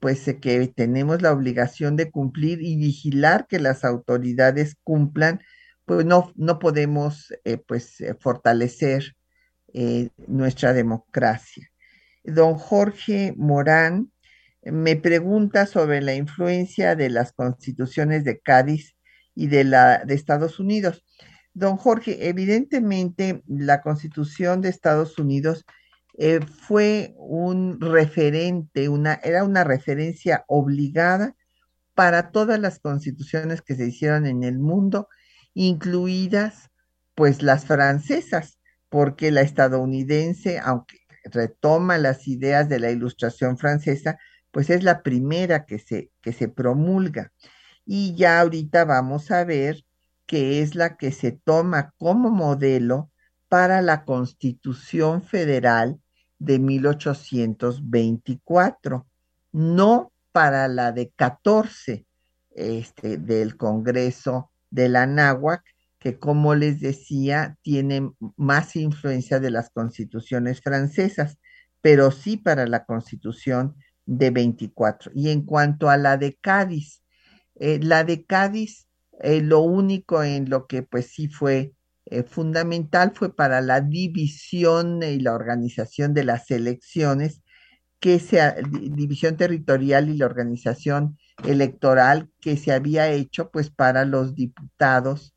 pues 0.00 0.28
eh, 0.28 0.38
que 0.38 0.68
tenemos 0.68 1.22
la 1.22 1.32
obligación 1.32 1.96
de 1.96 2.10
cumplir 2.10 2.60
y 2.60 2.76
vigilar 2.76 3.46
que 3.46 3.58
las 3.58 3.86
autoridades 3.86 4.76
cumplan, 4.84 5.40
pues 5.86 6.04
no, 6.04 6.30
no 6.36 6.58
podemos 6.58 7.32
pues 7.66 8.04
fortalecer 8.20 9.16
nuestra 10.26 10.74
democracia. 10.74 11.70
Don 12.28 12.54
Jorge 12.56 13.34
Morán 13.36 14.12
me 14.62 14.96
pregunta 14.96 15.66
sobre 15.66 16.02
la 16.02 16.14
influencia 16.14 16.94
de 16.94 17.10
las 17.10 17.32
constituciones 17.32 18.24
de 18.24 18.40
Cádiz 18.40 18.96
y 19.34 19.46
de 19.46 19.64
la 19.64 20.04
de 20.04 20.14
Estados 20.14 20.58
Unidos. 20.60 21.04
Don 21.54 21.76
Jorge, 21.76 22.28
evidentemente 22.28 23.42
la 23.46 23.80
constitución 23.82 24.60
de 24.60 24.68
Estados 24.68 25.18
Unidos 25.18 25.64
eh, 26.18 26.40
fue 26.40 27.14
un 27.16 27.80
referente, 27.80 28.88
una, 28.88 29.14
era 29.22 29.44
una 29.44 29.64
referencia 29.64 30.44
obligada 30.48 31.34
para 31.94 32.30
todas 32.30 32.60
las 32.60 32.78
constituciones 32.78 33.62
que 33.62 33.74
se 33.74 33.86
hicieron 33.86 34.26
en 34.26 34.44
el 34.44 34.58
mundo, 34.58 35.08
incluidas 35.54 36.70
pues 37.14 37.42
las 37.42 37.64
francesas, 37.64 38.58
porque 38.88 39.30
la 39.30 39.40
estadounidense, 39.40 40.58
aunque 40.58 40.97
retoma 41.30 41.98
las 41.98 42.28
ideas 42.28 42.68
de 42.68 42.80
la 42.80 42.90
ilustración 42.90 43.58
francesa, 43.58 44.18
pues 44.50 44.70
es 44.70 44.82
la 44.82 45.02
primera 45.02 45.66
que 45.66 45.78
se, 45.78 46.10
que 46.20 46.32
se 46.32 46.48
promulga. 46.48 47.32
Y 47.84 48.14
ya 48.14 48.40
ahorita 48.40 48.84
vamos 48.84 49.30
a 49.30 49.44
ver 49.44 49.84
que 50.26 50.62
es 50.62 50.74
la 50.74 50.96
que 50.96 51.12
se 51.12 51.32
toma 51.32 51.94
como 51.96 52.30
modelo 52.30 53.10
para 53.48 53.80
la 53.80 54.04
Constitución 54.04 55.22
Federal 55.22 55.98
de 56.38 56.58
1824, 56.58 59.06
no 59.52 60.12
para 60.32 60.68
la 60.68 60.92
de 60.92 61.10
14 61.16 62.04
este, 62.50 63.16
del 63.16 63.56
Congreso 63.56 64.50
de 64.70 64.90
la 64.90 65.06
Náhuac, 65.06 65.64
que 65.98 66.18
como 66.18 66.54
les 66.54 66.80
decía, 66.80 67.56
tiene 67.62 68.12
más 68.36 68.76
influencia 68.76 69.40
de 69.40 69.50
las 69.50 69.70
constituciones 69.70 70.60
francesas, 70.60 71.38
pero 71.80 72.10
sí 72.10 72.36
para 72.36 72.66
la 72.66 72.84
Constitución 72.84 73.76
de 74.06 74.30
24. 74.30 75.12
Y 75.14 75.30
en 75.30 75.42
cuanto 75.44 75.90
a 75.90 75.96
la 75.96 76.16
de 76.16 76.36
Cádiz, 76.40 77.02
eh, 77.56 77.80
la 77.82 78.04
de 78.04 78.24
Cádiz, 78.24 78.88
eh, 79.20 79.40
lo 79.42 79.60
único 79.60 80.22
en 80.22 80.48
lo 80.48 80.66
que 80.66 80.82
pues 80.82 81.06
sí 81.08 81.28
fue 81.28 81.74
eh, 82.06 82.22
fundamental 82.22 83.12
fue 83.14 83.34
para 83.34 83.60
la 83.60 83.80
división 83.80 85.02
y 85.02 85.18
la 85.20 85.34
organización 85.34 86.14
de 86.14 86.24
las 86.24 86.50
elecciones, 86.50 87.42
que 88.00 88.20
sea 88.20 88.54
división 88.54 89.36
territorial 89.36 90.08
y 90.08 90.16
la 90.16 90.26
organización 90.26 91.18
electoral 91.44 92.30
que 92.40 92.56
se 92.56 92.72
había 92.72 93.10
hecho 93.10 93.50
pues 93.50 93.70
para 93.70 94.04
los 94.04 94.34
diputados 94.34 95.34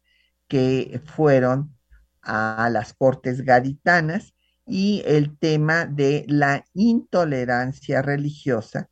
que 0.51 0.99
fueron 1.05 1.73
a 2.21 2.69
las 2.69 2.93
Cortes 2.93 3.45
Gaditanas 3.45 4.35
y 4.67 5.01
el 5.05 5.37
tema 5.37 5.85
de 5.85 6.25
la 6.27 6.65
intolerancia 6.73 8.01
religiosa 8.01 8.89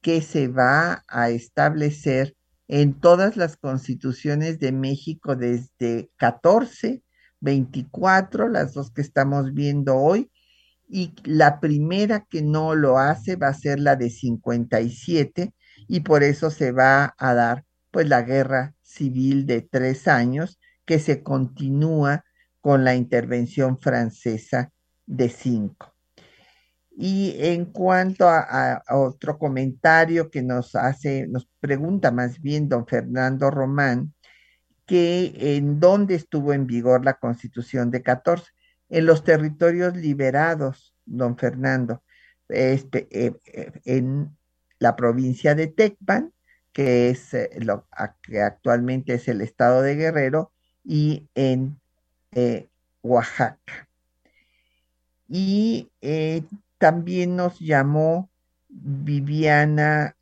que 0.00 0.22
se 0.22 0.48
va 0.48 1.04
a 1.06 1.28
establecer 1.28 2.34
en 2.68 2.98
todas 2.98 3.36
las 3.36 3.58
constituciones 3.58 4.58
de 4.60 4.72
México 4.72 5.36
desde 5.36 6.08
14, 6.16 7.02
24, 7.40 8.48
las 8.48 8.72
dos 8.72 8.90
que 8.90 9.02
estamos 9.02 9.52
viendo 9.52 9.96
hoy, 9.96 10.32
y 10.88 11.12
la 11.24 11.60
primera 11.60 12.24
que 12.30 12.40
no 12.40 12.74
lo 12.74 12.96
hace 12.96 13.36
va 13.36 13.48
a 13.48 13.54
ser 13.54 13.78
la 13.78 13.96
de 13.96 14.08
57 14.08 15.52
y 15.86 16.00
por 16.00 16.22
eso 16.22 16.50
se 16.50 16.72
va 16.72 17.14
a 17.18 17.34
dar 17.34 17.66
pues 17.90 18.08
la 18.08 18.22
guerra 18.22 18.74
civil 18.82 19.44
de 19.44 19.60
tres 19.60 20.08
años 20.08 20.58
que 20.84 20.98
se 20.98 21.22
continúa 21.22 22.24
con 22.60 22.84
la 22.84 22.94
intervención 22.94 23.78
francesa 23.78 24.72
de 25.06 25.28
5. 25.28 25.94
Y 26.96 27.36
en 27.38 27.66
cuanto 27.66 28.28
a, 28.28 28.82
otro 28.90 29.38
comentario 29.38 30.30
que 30.30 30.42
nos 30.42 30.76
hace, 30.76 31.26
nos 31.26 31.48
pregunta 31.60 32.12
más 32.12 32.40
bien 32.40 32.68
don 32.68 32.86
Fernando 32.86 33.50
Román, 33.50 34.14
que 34.86 35.34
en 35.56 35.80
dónde 35.80 36.14
estuvo 36.14 36.52
en 36.52 36.66
vigor 36.66 37.04
la 37.04 37.14
constitución 37.14 37.90
de 37.90 38.02
14, 38.02 38.44
en 38.90 39.06
los 39.06 39.24
territorios 39.24 39.96
liberados, 39.96 40.94
don 41.04 41.36
Fernando, 41.36 42.02
este, 42.48 43.08
eh, 43.10 43.34
eh, 43.46 43.72
en 43.84 44.36
la 44.78 44.96
provincia 44.96 45.54
de 45.54 45.66
Tecpan, 45.66 46.32
que 46.72 47.10
es 47.10 47.34
eh, 47.34 47.50
lo 47.60 47.88
que 48.22 48.40
actualmente 48.40 49.14
es 49.14 49.28
el 49.28 49.40
estado 49.40 49.82
de 49.82 49.96
Guerrero, 49.96 50.53
y 50.84 51.24
en 51.34 51.76
Oaxaca 53.02 53.88
y 55.28 55.90
eh, 56.00 56.42
también 56.78 57.36
nos 57.36 57.58
llamó 57.58 58.30
Viviana 58.68 60.16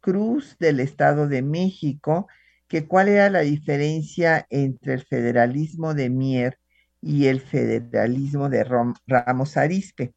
Cruz 0.00 0.56
del 0.58 0.80
Estado 0.80 1.28
de 1.28 1.42
México, 1.42 2.26
que 2.68 2.86
cuál 2.86 3.08
era 3.08 3.30
la 3.30 3.40
diferencia 3.40 4.46
entre 4.50 4.94
el 4.94 5.04
federalismo 5.04 5.94
de 5.94 6.10
Mier 6.10 6.58
y 7.00 7.26
el 7.26 7.40
federalismo 7.40 8.48
de 8.48 8.64
Ramos 9.06 9.56
Arispe. 9.56 10.14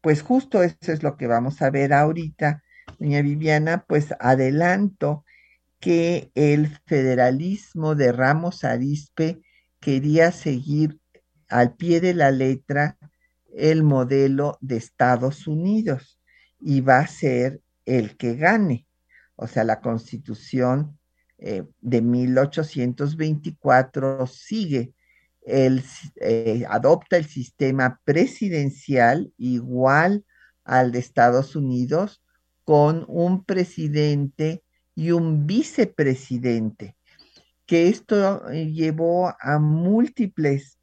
Pues 0.00 0.22
justo 0.22 0.62
eso 0.62 0.76
es 0.80 1.02
lo 1.02 1.16
que 1.16 1.26
vamos 1.26 1.60
a 1.62 1.70
ver 1.70 1.92
ahorita, 1.92 2.62
doña 2.98 3.22
Viviana, 3.22 3.84
pues 3.86 4.14
adelanto 4.20 5.24
que 5.80 6.30
el 6.34 6.78
federalismo 6.86 7.94
de 7.94 8.12
Ramos 8.12 8.64
Arispe 8.64 9.40
quería 9.80 10.32
seguir 10.32 10.98
al 11.48 11.76
pie 11.76 12.00
de 12.00 12.14
la 12.14 12.30
letra 12.30 12.96
el 13.54 13.82
modelo 13.82 14.56
de 14.60 14.76
Estados 14.76 15.46
Unidos 15.46 16.18
y 16.58 16.80
va 16.80 17.00
a 17.00 17.06
ser 17.06 17.60
el 17.84 18.16
que 18.16 18.36
gane. 18.36 18.86
O 19.36 19.46
sea, 19.46 19.62
la 19.64 19.80
constitución 19.80 20.98
eh, 21.38 21.64
de 21.80 22.02
1824 22.02 24.26
sigue, 24.26 24.92
el, 25.42 25.84
eh, 26.16 26.64
adopta 26.68 27.16
el 27.16 27.26
sistema 27.26 28.00
presidencial 28.04 29.32
igual 29.36 30.24
al 30.64 30.92
de 30.92 30.98
Estados 30.98 31.54
Unidos 31.54 32.22
con 32.64 33.04
un 33.06 33.44
presidente 33.44 34.64
y 34.96 35.12
un 35.12 35.46
vicepresidente, 35.46 36.96
que 37.66 37.88
esto 37.88 38.48
eh, 38.50 38.72
llevó 38.72 39.32
a 39.38 39.58
múltiples 39.58 40.80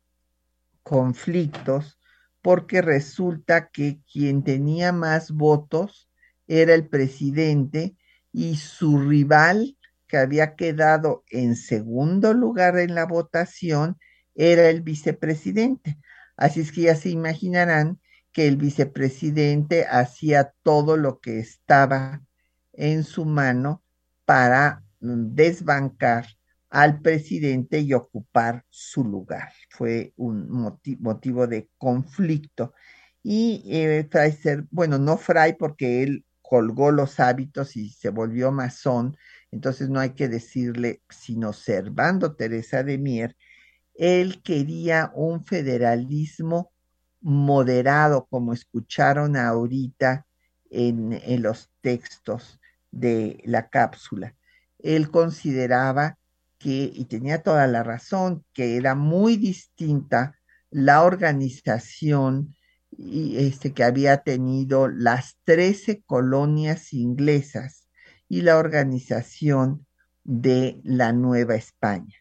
conflictos 0.84 2.00
porque 2.42 2.82
resulta 2.82 3.70
que 3.70 4.02
quien 4.12 4.44
tenía 4.44 4.92
más 4.92 5.32
votos 5.32 6.10
era 6.48 6.76
el 6.76 6.88
presidente 6.88 7.96
y 8.32 8.58
su 8.58 9.00
rival, 9.00 9.78
que 10.08 10.18
había 10.18 10.56
quedado 10.56 11.24
en 11.30 11.56
segundo 11.56 12.34
lugar 12.34 12.78
en 12.78 12.94
la 12.94 13.06
votación, 13.06 13.98
era 14.36 14.70
el 14.70 14.82
vicepresidente. 14.82 15.98
Así 16.38 16.60
es 16.62 16.72
que 16.72 16.82
ya 16.82 16.96
se 16.96 17.10
imaginarán 17.10 18.00
que 18.32 18.48
el 18.48 18.58
vicepresidente 18.58 19.88
hacía 19.88 20.54
todo 20.62 20.98
lo 20.98 21.20
que 21.20 21.40
estaba 21.40 22.22
en 22.74 23.04
su 23.04 23.26
mano 23.26 23.83
para 24.26 24.84
desbancar 25.00 26.28
al 26.70 27.02
presidente 27.02 27.80
y 27.82 27.94
ocupar 27.94 28.66
su 28.70 29.04
lugar. 29.04 29.54
Fue 29.70 30.14
un 30.16 30.50
motivo 31.00 31.46
de 31.48 31.70
conflicto. 31.78 32.74
Y 33.22 33.64
eh, 33.68 34.10
bueno, 34.72 34.98
no 34.98 35.18
Fray 35.18 35.54
porque 35.54 36.04
él 36.04 36.26
colgó 36.42 36.92
los 36.92 37.20
hábitos 37.20 37.76
y 37.78 37.90
se 37.90 38.10
volvió 38.10 38.52
masón, 38.52 39.16
entonces 39.52 39.90
no 39.90 40.00
hay 40.00 40.12
que 40.12 40.28
decirle, 40.28 41.02
sino 41.10 41.54
Servando 41.54 42.36
Teresa 42.36 42.84
de 42.84 42.98
Mier, 42.98 43.36
él 43.94 44.42
quería 44.44 45.12
un 45.16 45.46
federalismo 45.46 46.72
moderado, 47.22 48.28
como 48.30 48.52
escucharon 48.54 49.38
ahorita 49.38 50.26
en 50.70 51.42
los 51.42 51.70
textos 51.82 52.60
de 52.94 53.42
la 53.46 53.68
cápsula. 53.68 54.36
Él 54.80 55.10
consideraba 55.10 56.18
y 56.66 57.06
tenía 57.06 57.44
toda 57.44 57.68
la 57.68 57.84
razón, 57.84 58.46
que 58.54 58.78
era 58.78 58.96
muy 58.96 59.38
distinta 59.38 60.36
la 60.70 61.04
organización 61.04 62.56
y 62.92 63.38
este, 63.38 63.74
que 63.74 63.84
había 63.84 64.18
tenido 64.18 64.88
las 64.88 65.38
13 65.44 66.04
colonias 66.06 66.94
inglesas 66.94 67.90
y 68.30 68.42
la 68.42 68.58
organización 68.58 69.86
de 70.24 70.80
la 70.84 71.12
Nueva 71.12 71.56
España. 71.56 72.16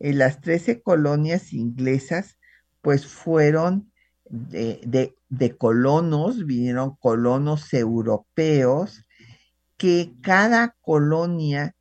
En 0.00 0.18
las 0.18 0.40
13 0.40 0.82
colonias 0.82 1.52
inglesas, 1.52 2.38
pues 2.80 3.06
fueron 3.06 3.92
de, 4.28 5.14
de 5.28 5.56
colonos, 5.56 6.46
vinieron 6.46 6.96
colonos 6.96 7.72
europeos, 7.72 9.03
que 9.76 10.14
cada 10.22 10.76
colonia 10.80 11.74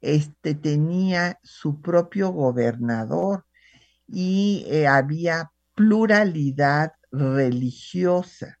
este, 0.00 0.54
tenía 0.54 1.38
su 1.42 1.80
propio 1.80 2.30
gobernador 2.30 3.46
y 4.06 4.64
eh, 4.68 4.86
había 4.86 5.52
pluralidad 5.74 6.92
religiosa. 7.10 8.58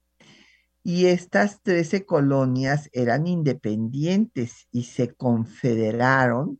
Y 0.82 1.06
estas 1.06 1.60
13 1.62 2.06
colonias 2.06 2.88
eran 2.92 3.26
independientes 3.26 4.66
y 4.72 4.84
se 4.84 5.14
confederaron 5.14 6.58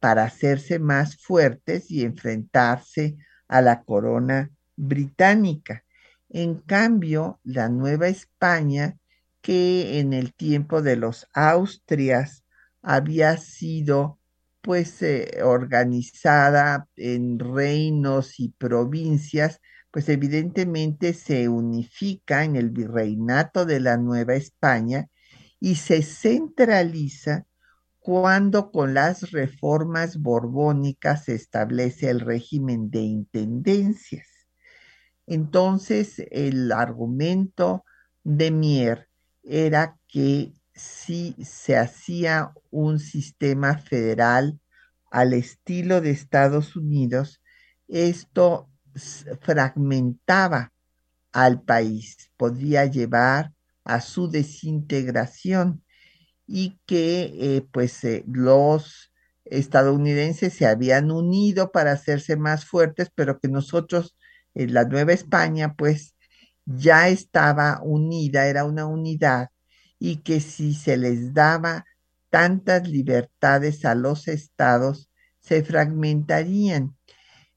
para 0.00 0.24
hacerse 0.24 0.78
más 0.78 1.16
fuertes 1.16 1.90
y 1.90 2.02
enfrentarse 2.02 3.16
a 3.46 3.60
la 3.60 3.82
corona 3.82 4.50
británica. 4.74 5.84
En 6.28 6.54
cambio, 6.56 7.38
la 7.44 7.68
Nueva 7.68 8.08
España, 8.08 8.96
que 9.42 9.98
en 9.98 10.12
el 10.12 10.34
tiempo 10.34 10.82
de 10.82 10.96
los 10.96 11.26
Austrias 11.34 12.44
había 12.80 13.36
sido 13.36 14.18
pues 14.62 15.02
eh, 15.02 15.40
organizada 15.42 16.88
en 16.96 17.38
reinos 17.40 18.38
y 18.38 18.50
provincias, 18.50 19.60
pues 19.90 20.08
evidentemente 20.08 21.12
se 21.14 21.48
unifica 21.48 22.44
en 22.44 22.56
el 22.56 22.70
virreinato 22.70 23.66
de 23.66 23.80
la 23.80 23.96
Nueva 23.96 24.34
España 24.34 25.08
y 25.60 25.74
se 25.74 26.02
centraliza 26.02 27.46
cuando 27.98 28.70
con 28.70 28.94
las 28.94 29.30
reformas 29.32 30.16
borbónicas 30.16 31.24
se 31.24 31.34
establece 31.34 32.10
el 32.10 32.20
régimen 32.20 32.90
de 32.90 33.00
intendencias. 33.00 34.26
Entonces, 35.26 36.22
el 36.30 36.72
argumento 36.72 37.84
de 38.24 38.50
Mier 38.50 39.08
era 39.42 39.98
que 40.08 40.52
si 40.74 41.36
se 41.44 41.76
hacía 41.76 42.52
un 42.70 42.98
sistema 42.98 43.78
federal 43.78 44.60
al 45.10 45.34
estilo 45.34 46.00
de 46.00 46.10
Estados 46.10 46.76
Unidos, 46.76 47.40
esto 47.88 48.70
fragmentaba 49.40 50.72
al 51.32 51.62
país, 51.62 52.30
podía 52.36 52.86
llevar 52.86 53.52
a 53.84 54.00
su 54.00 54.30
desintegración 54.30 55.82
y 56.46 56.78
que 56.86 57.32
eh, 57.40 57.66
pues 57.72 58.04
eh, 58.04 58.24
los 58.26 59.12
estadounidenses 59.44 60.54
se 60.54 60.66
habían 60.66 61.10
unido 61.10 61.72
para 61.72 61.92
hacerse 61.92 62.36
más 62.36 62.64
fuertes, 62.64 63.10
pero 63.14 63.38
que 63.40 63.48
nosotros, 63.48 64.16
en 64.54 64.74
la 64.74 64.84
Nueva 64.84 65.12
España, 65.12 65.74
pues 65.76 66.14
ya 66.66 67.08
estaba 67.08 67.80
unida, 67.82 68.46
era 68.46 68.64
una 68.64 68.86
unidad, 68.86 69.50
y 69.98 70.16
que 70.18 70.40
si 70.40 70.74
se 70.74 70.96
les 70.96 71.34
daba 71.34 71.84
tantas 72.30 72.88
libertades 72.88 73.84
a 73.84 73.94
los 73.94 74.28
estados, 74.28 75.10
se 75.40 75.62
fragmentarían. 75.64 76.96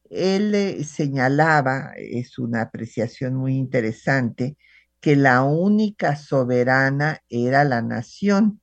Él 0.09 0.85
señalaba, 0.85 1.93
es 1.97 2.39
una 2.39 2.61
apreciación 2.63 3.35
muy 3.35 3.55
interesante, 3.57 4.57
que 5.01 5.15
la 5.15 5.43
única 5.43 6.15
soberana 6.15 7.21
era 7.29 7.63
la 7.63 7.81
nación 7.81 8.61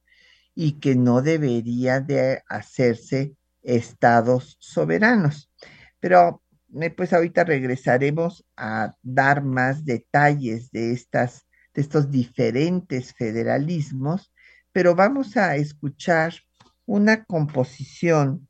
y 0.55 0.81
que 0.81 0.97
no 0.97 1.23
debería 1.23 2.01
de 2.01 2.43
hacerse 2.49 3.37
estados 3.63 4.57
soberanos. 4.61 5.51
Pero 6.01 6.42
pues 6.97 7.13
ahorita 7.13 7.45
regresaremos 7.45 8.45
a 8.57 8.95
dar 9.03 9.43
más 9.43 9.85
detalles 9.85 10.71
de 10.71 10.93
estas 10.93 11.47
de 11.75 11.83
estos 11.83 12.11
diferentes 12.11 13.15
federalismos, 13.15 14.33
pero 14.73 14.95
vamos 14.95 15.37
a 15.37 15.57
escuchar 15.57 16.35
una 16.87 17.25
composición 17.25 18.49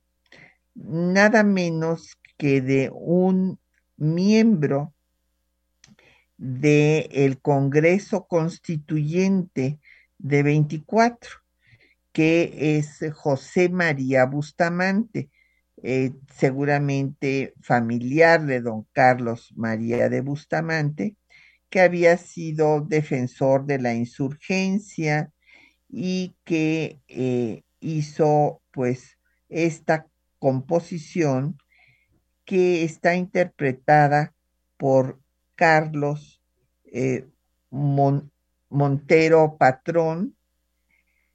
nada 0.75 1.45
menos 1.45 2.17
que 2.37 2.61
de 2.61 2.91
un 2.93 3.61
miembro 3.97 4.95
del 6.37 7.41
Congreso 7.41 8.27
Constituyente 8.27 9.79
de 10.19 10.43
24, 10.43 11.31
que 12.13 12.79
es 12.79 12.99
José 13.15 13.69
María 13.69 14.25
Bustamante, 14.27 15.31
eh, 15.83 16.13
seguramente 16.33 17.55
familiar 17.61 18.47
de 18.47 18.61
don 18.61 18.87
Carlos 18.93 19.53
María 19.57 20.09
de 20.09 20.21
Bustamante, 20.21 21.17
que 21.71 21.81
había 21.81 22.17
sido 22.19 22.81
defensor 22.83 23.67
de 23.67 23.79
la 23.81 23.95
insurgencia 23.95 25.33
y 25.89 26.35
que 26.45 27.01
eh, 27.09 27.63
hizo 27.81 28.63
pues 28.71 29.19
esta 29.49 30.07
composición 30.39 31.59
que 32.45 32.85
está 32.85 33.17
interpretada 33.17 34.35
por 34.77 35.21
Carlos 35.57 36.43
eh, 36.85 37.27
Montero 38.69 39.57
Patrón 39.59 40.37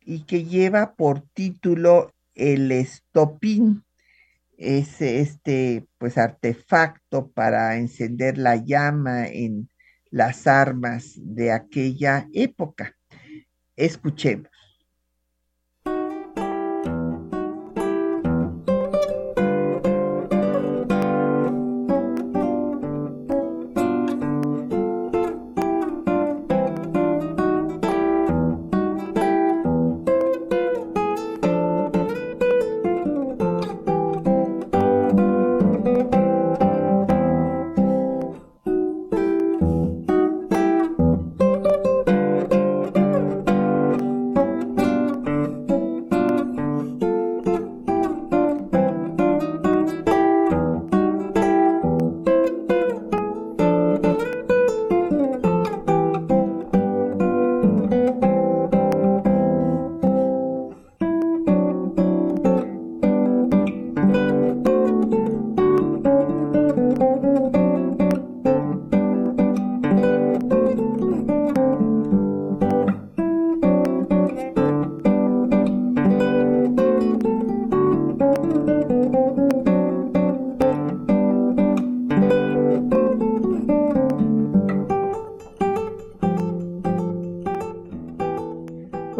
y 0.02 0.24
que 0.24 0.46
lleva 0.46 0.96
por 0.96 1.22
título 1.22 2.14
el 2.36 2.72
estopín, 2.72 3.84
es 4.58 5.02
este 5.02 5.88
pues 5.98 6.18
artefacto 6.18 7.32
para 7.32 7.78
encender 7.78 8.38
la 8.38 8.56
llama 8.56 9.28
en 9.28 9.70
las 10.10 10.48
armas 10.48 11.14
de 11.16 11.52
aquella 11.52 12.28
época. 12.34 12.96
Escuchemos. 13.76 14.57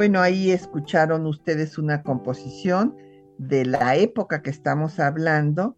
Bueno, 0.08 0.22
ahí 0.22 0.52
escucharon 0.52 1.26
ustedes 1.26 1.78
una 1.78 2.02
composición 2.02 2.96
de 3.38 3.66
la 3.66 3.98
época 3.98 4.42
que 4.42 4.50
estamos 4.50 5.02
hablando 5.02 5.76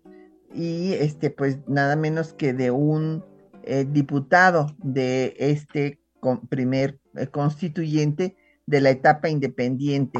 y 0.53 0.93
este 0.93 1.31
pues 1.31 1.57
nada 1.67 1.95
menos 1.95 2.33
que 2.33 2.53
de 2.53 2.69
un 2.69 3.25
eh, 3.63 3.87
diputado 3.89 4.67
de 4.83 5.33
este 5.39 5.99
primer 6.47 6.99
eh, 7.15 7.25
constituyente 7.25 8.37
de 8.67 8.81
la 8.81 8.91
etapa 8.91 9.29
independiente 9.29 10.19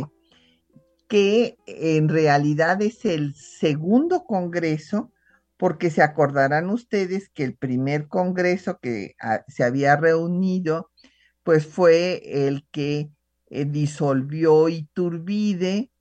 que 1.07 1.59
en 1.67 2.09
realidad 2.09 2.81
es 2.81 3.05
el 3.05 3.35
segundo 3.35 4.23
congreso 4.23 5.13
porque 5.55 5.91
se 5.91 6.01
acordarán 6.01 6.71
ustedes 6.71 7.29
que 7.29 7.43
el 7.43 7.55
primer 7.55 8.07
congreso 8.07 8.79
que 8.81 9.13
ah, 9.21 9.45
se 9.47 9.63
había 9.63 9.97
reunido 9.97 10.89
pues 11.43 11.67
fue 11.67 12.47
el 12.47 12.65
que 12.71 13.11
eh, 13.49 13.65
disolvió 13.65 14.69
Iturbide 14.69 15.91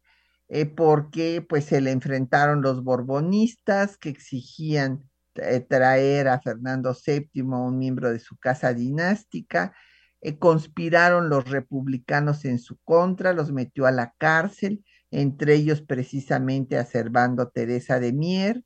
eh, 0.48 0.64
porque 0.64 1.44
pues 1.46 1.66
se 1.66 1.80
le 1.80 1.90
enfrentaron 1.90 2.62
los 2.62 2.82
borbonistas 2.82 3.98
que 3.98 4.08
exigían 4.08 5.08
eh, 5.34 5.60
traer 5.60 6.28
a 6.28 6.40
Fernando 6.40 6.96
VII, 7.06 7.42
un 7.42 7.78
miembro 7.78 8.10
de 8.10 8.18
su 8.18 8.38
casa 8.38 8.72
dinástica, 8.72 9.74
eh, 10.22 10.38
conspiraron 10.38 11.28
los 11.28 11.48
republicanos 11.50 12.46
en 12.46 12.58
su 12.58 12.78
contra, 12.78 13.34
los 13.34 13.52
metió 13.52 13.86
a 13.86 13.92
la 13.92 14.14
cárcel, 14.18 14.84
entre 15.10 15.54
ellos 15.54 15.82
precisamente 15.82 16.78
a 16.78 16.84
Servando 16.86 17.48
Teresa 17.50 18.00
de 18.00 18.12
Mier, 18.14 18.64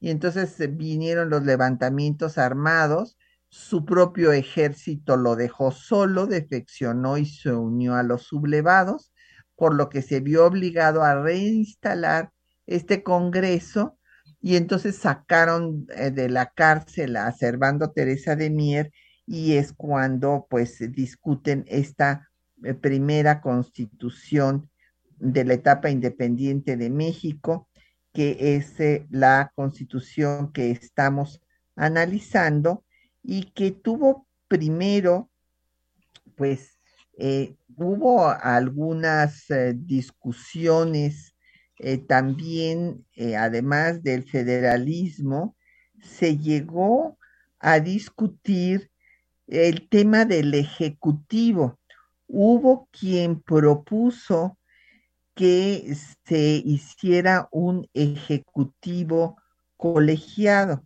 y 0.00 0.10
entonces 0.10 0.56
vinieron 0.76 1.30
los 1.30 1.44
levantamientos 1.44 2.38
armados, 2.38 3.16
su 3.50 3.84
propio 3.84 4.32
ejército 4.32 5.16
lo 5.16 5.34
dejó 5.34 5.72
solo, 5.72 6.26
defeccionó 6.26 7.18
y 7.18 7.26
se 7.26 7.52
unió 7.52 7.96
a 7.96 8.04
los 8.04 8.22
sublevados, 8.22 9.12
por 9.56 9.74
lo 9.74 9.88
que 9.88 10.02
se 10.02 10.20
vio 10.20 10.46
obligado 10.46 11.02
a 11.02 11.20
reinstalar 11.20 12.30
este 12.66 13.02
Congreso 13.02 13.98
y 14.40 14.54
entonces 14.56 14.96
sacaron 14.96 15.86
eh, 15.96 16.12
de 16.12 16.28
la 16.28 16.46
cárcel 16.46 17.16
a 17.16 17.30
Servando 17.32 17.90
Teresa 17.90 18.36
de 18.36 18.50
Mier 18.50 18.92
y 19.26 19.54
es 19.54 19.72
cuando 19.72 20.46
pues 20.48 20.78
discuten 20.92 21.64
esta 21.66 22.30
eh, 22.62 22.74
primera 22.74 23.40
constitución 23.40 24.70
de 25.18 25.44
la 25.44 25.54
etapa 25.54 25.90
independiente 25.90 26.76
de 26.76 26.88
México, 26.88 27.68
que 28.12 28.56
es 28.56 28.78
eh, 28.78 29.06
la 29.10 29.52
constitución 29.56 30.52
que 30.52 30.70
estamos 30.70 31.42
analizando 31.74 32.84
y 33.22 33.44
que 33.52 33.70
tuvo 33.70 34.26
primero, 34.48 35.30
pues 36.36 36.78
hubo 37.76 38.28
algunas 38.28 39.44
discusiones 39.74 41.34
eh, 41.82 41.96
también, 41.96 43.06
eh, 43.14 43.36
además 43.36 44.02
del 44.02 44.24
federalismo, 44.24 45.56
se 46.02 46.36
llegó 46.36 47.16
a 47.58 47.80
discutir 47.80 48.90
el 49.46 49.88
tema 49.88 50.26
del 50.26 50.52
ejecutivo. 50.52 51.78
Hubo 52.26 52.86
quien 52.92 53.40
propuso 53.40 54.58
que 55.34 55.94
se 56.26 56.62
hiciera 56.66 57.48
un 57.50 57.88
ejecutivo 57.94 59.36
colegiado, 59.78 60.84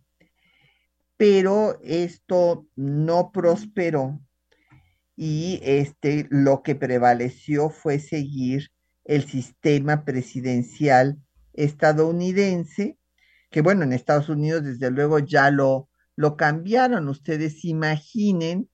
pero 1.17 1.79
esto 1.83 2.67
no 2.75 3.31
prosperó 3.31 4.21
y 5.15 5.59
este 5.63 6.27
lo 6.29 6.61
que 6.61 6.75
prevaleció 6.75 7.69
fue 7.69 7.99
seguir 7.99 8.71
el 9.05 9.23
sistema 9.25 10.03
presidencial 10.03 11.17
estadounidense, 11.53 12.97
que 13.49 13.61
bueno, 13.61 13.83
en 13.83 13.93
Estados 13.93 14.29
Unidos 14.29 14.63
desde 14.63 14.91
luego 14.91 15.19
ya 15.19 15.51
lo, 15.51 15.89
lo 16.15 16.35
cambiaron. 16.35 17.07
Ustedes 17.07 17.63
imaginen 17.63 18.69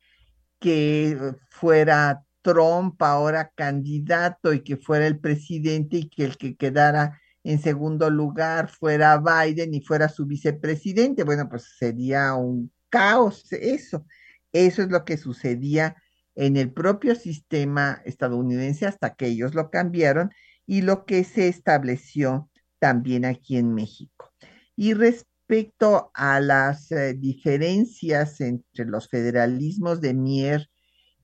que 0.60 1.36
fuera 1.50 2.24
Trump 2.42 3.02
ahora 3.04 3.52
candidato 3.56 4.54
y 4.54 4.64
que 4.64 4.78
fuera 4.78 5.06
el 5.06 5.20
presidente 5.20 5.98
y 5.98 6.10
que 6.10 6.26
el 6.26 6.38
que 6.38 6.56
quedara 6.56 7.20
en 7.44 7.60
segundo 7.60 8.10
lugar 8.10 8.70
fuera 8.70 9.18
Biden 9.18 9.74
y 9.74 9.82
fuera 9.82 10.10
su 10.10 10.26
vicepresidente. 10.26 11.24
Bueno, 11.24 11.50
pues 11.50 11.76
sería 11.78 12.34
un 12.36 12.72
caos 12.89 13.52
eso. 13.52 14.06
Eso 14.52 14.84
es 14.84 14.89
lo 14.89 15.06
que 15.06 15.18
sucedía 15.18 15.96
en 16.36 16.58
el 16.58 16.72
propio 16.72 17.16
sistema 17.16 18.02
estadounidense 18.06 18.86
hasta 18.86 19.16
que 19.16 19.28
ellos 19.28 19.56
lo 19.56 19.70
cambiaron 19.70 20.32
y 20.66 20.82
lo 20.82 21.06
que 21.06 21.24
se 21.24 21.48
estableció 21.48 22.50
también 22.80 23.26
aquí 23.26 23.58
en 23.58 23.74
México. 23.74 24.34
Y 24.76 24.94
respecto 24.94 26.12
a 26.14 26.39
las 26.39 26.92
eh, 26.92 27.14
diferencias 27.14 28.39
entre 28.42 28.86
los 28.86 29.10
federalismos 29.10 30.02
de 30.02 30.14
Mier 30.14 30.70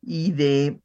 y 0.01 0.31
de 0.33 0.81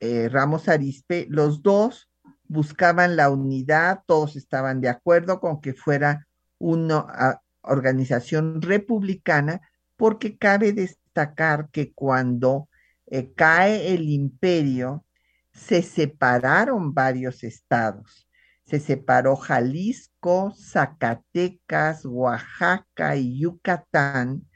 eh, 0.00 0.28
Ramos 0.28 0.68
Arispe, 0.68 1.26
los 1.28 1.62
dos 1.62 2.05
buscaban 2.48 3.16
la 3.16 3.30
unidad, 3.30 4.02
todos 4.06 4.36
estaban 4.36 4.80
de 4.80 4.88
acuerdo 4.88 5.40
con 5.40 5.60
que 5.60 5.74
fuera 5.74 6.26
una 6.58 7.40
organización 7.62 8.62
republicana, 8.62 9.60
porque 9.96 10.36
cabe 10.36 10.72
destacar 10.72 11.68
que 11.70 11.92
cuando 11.92 12.68
eh, 13.06 13.32
cae 13.34 13.94
el 13.94 14.08
imperio, 14.08 15.04
se 15.52 15.82
separaron 15.82 16.92
varios 16.92 17.42
estados. 17.44 18.28
Se 18.64 18.80
separó 18.80 19.36
Jalisco, 19.36 20.52
Zacatecas, 20.56 22.04
Oaxaca 22.04 23.16
y 23.16 23.38
Yucatán, 23.38 24.46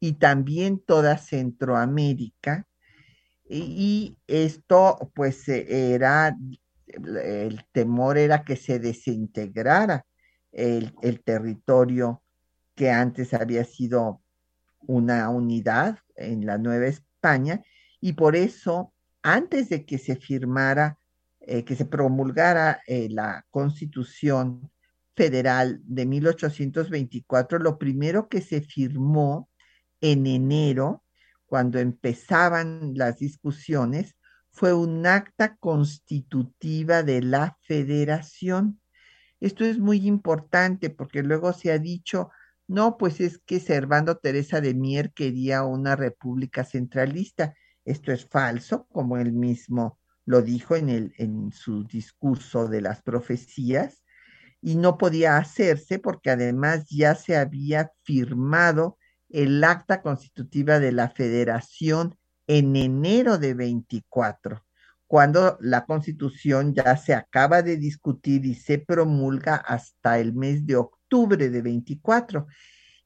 y 0.00 0.14
también 0.14 0.80
toda 0.80 1.18
Centroamérica. 1.18 2.66
Y, 3.48 4.16
esto, 4.26 5.10
pues, 5.14 5.48
era, 5.48 6.36
el 6.94 7.64
temor 7.72 8.18
era 8.18 8.44
que 8.44 8.56
se 8.56 8.78
desintegrara 8.78 10.04
el, 10.52 10.94
el 11.02 11.22
territorio 11.22 12.22
que 12.74 12.90
antes 12.90 13.34
había 13.34 13.64
sido 13.64 14.22
una 14.80 15.28
unidad 15.28 15.98
en 16.16 16.46
la 16.46 16.58
Nueva 16.58 16.86
España 16.86 17.62
y 18.00 18.14
por 18.14 18.34
eso, 18.36 18.94
antes 19.22 19.68
de 19.68 19.84
que 19.84 19.98
se 19.98 20.16
firmara, 20.16 20.98
eh, 21.40 21.64
que 21.64 21.76
se 21.76 21.84
promulgara 21.84 22.82
eh, 22.86 23.08
la 23.10 23.44
Constitución 23.50 24.70
Federal 25.14 25.80
de 25.84 26.06
1824, 26.06 27.58
lo 27.58 27.78
primero 27.78 28.28
que 28.28 28.40
se 28.40 28.62
firmó 28.62 29.50
en 30.00 30.26
enero, 30.26 31.04
cuando 31.44 31.78
empezaban 31.78 32.92
las 32.94 33.18
discusiones, 33.18 34.16
fue 34.50 34.72
un 34.72 35.06
acta 35.06 35.56
constitutiva 35.56 37.02
de 37.02 37.22
la 37.22 37.56
federación. 37.62 38.80
Esto 39.40 39.64
es 39.64 39.78
muy 39.78 40.06
importante 40.06 40.90
porque 40.90 41.22
luego 41.22 41.52
se 41.52 41.72
ha 41.72 41.78
dicho, 41.78 42.30
no, 42.68 42.96
pues 42.98 43.20
es 43.20 43.38
que 43.38 43.58
Servando 43.58 44.18
Teresa 44.18 44.60
de 44.60 44.74
Mier 44.74 45.12
quería 45.12 45.64
una 45.64 45.96
república 45.96 46.64
centralista. 46.64 47.54
Esto 47.84 48.12
es 48.12 48.26
falso, 48.26 48.86
como 48.92 49.16
él 49.16 49.32
mismo 49.32 49.98
lo 50.26 50.42
dijo 50.42 50.76
en, 50.76 50.90
el, 50.90 51.12
en 51.16 51.50
su 51.50 51.84
discurso 51.84 52.68
de 52.68 52.80
las 52.80 53.02
profecías, 53.02 54.04
y 54.62 54.76
no 54.76 54.98
podía 54.98 55.38
hacerse 55.38 55.98
porque 55.98 56.30
además 56.30 56.86
ya 56.88 57.14
se 57.14 57.36
había 57.36 57.90
firmado 58.04 58.98
el 59.28 59.64
acta 59.64 60.02
constitutiva 60.02 60.78
de 60.78 60.92
la 60.92 61.08
federación 61.08 62.16
en 62.52 62.74
enero 62.74 63.38
de 63.38 63.54
24, 63.54 64.64
cuando 65.06 65.56
la 65.60 65.86
constitución 65.86 66.74
ya 66.74 66.96
se 66.96 67.14
acaba 67.14 67.62
de 67.62 67.76
discutir 67.76 68.44
y 68.44 68.56
se 68.56 68.78
promulga 68.78 69.54
hasta 69.54 70.18
el 70.18 70.32
mes 70.32 70.66
de 70.66 70.74
octubre 70.74 71.48
de 71.48 71.62
24. 71.62 72.48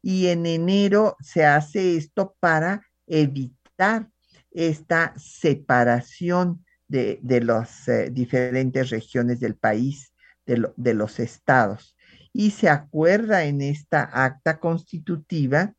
Y 0.00 0.28
en 0.28 0.46
enero 0.46 1.18
se 1.20 1.44
hace 1.44 1.98
esto 1.98 2.34
para 2.40 2.86
evitar 3.06 4.08
esta 4.50 5.12
separación 5.18 6.64
de, 6.88 7.20
las 7.44 7.86
eh, 7.86 8.08
diferentes 8.10 8.88
regiones 8.88 9.40
del 9.40 9.56
país, 9.56 10.14
de, 10.46 10.70
de 10.76 10.94
los 10.94 11.20
estados. 11.20 11.96
Y 12.32 12.52
se 12.52 12.70
acuerda 12.70 13.44
en 13.44 13.60
esta 13.60 14.08
acta 14.10 14.58
constitutiva 14.58 15.74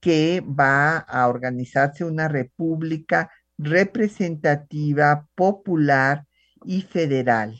que 0.00 0.40
va 0.40 0.98
a 0.98 1.28
organizarse 1.28 2.04
una 2.04 2.28
república 2.28 3.30
representativa, 3.58 5.26
popular 5.34 6.26
y 6.64 6.82
federal, 6.82 7.58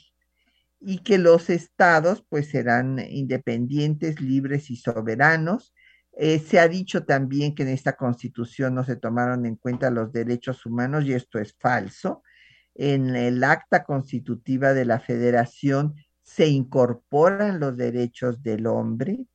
y 0.80 0.99
que 0.99 1.18
los 1.18 1.51
estados 1.51 2.24
pues 2.28 2.49
serán 2.51 3.01
independientes, 3.01 4.20
libres 4.20 4.70
y 4.70 4.76
soberanos, 4.76 5.74
eh, 6.20 6.41
se 6.41 6.59
ha 6.59 6.66
dicho 6.66 7.05
también 7.05 7.55
que 7.55 7.62
en 7.62 7.68
esta 7.68 7.95
constitución 7.95 8.74
no 8.74 8.82
se 8.82 8.97
tomaron 8.97 9.47
en 9.47 9.55
cuenta 9.55 9.89
los 9.91 10.12
derechos 10.12 10.66
humanos 10.66 11.05
y 11.05 11.12
esto 11.12 11.39
es 11.39 11.55
falso. 11.59 12.24
En 12.74 13.14
el 13.14 13.45
acta 13.45 13.84
constitutiva 13.84 14.72
de 14.74 14.84
la 14.84 14.99
federación 14.99 15.95
se 16.22 16.49
incorporan 16.49 17.61
los 17.61 17.76
derechos 17.76 18.43
del 18.43 18.66
hombre 18.66 19.26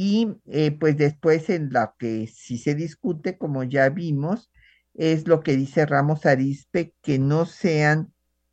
y 0.00 0.36
eh, 0.46 0.70
pues 0.70 0.96
después 0.96 1.50
en 1.50 1.72
lo 1.72 1.92
que 1.98 2.28
sí 2.28 2.56
se 2.56 2.76
discute, 2.76 3.36
como 3.36 3.64
ya 3.64 3.88
vimos, 3.88 4.48
es 4.94 5.26
lo 5.26 5.40
que 5.40 5.56
dice 5.56 5.86
Ramos 5.86 6.24
Arispe, 6.24 6.94
que 7.02 7.18
no 7.18 7.46
sean 7.46 8.12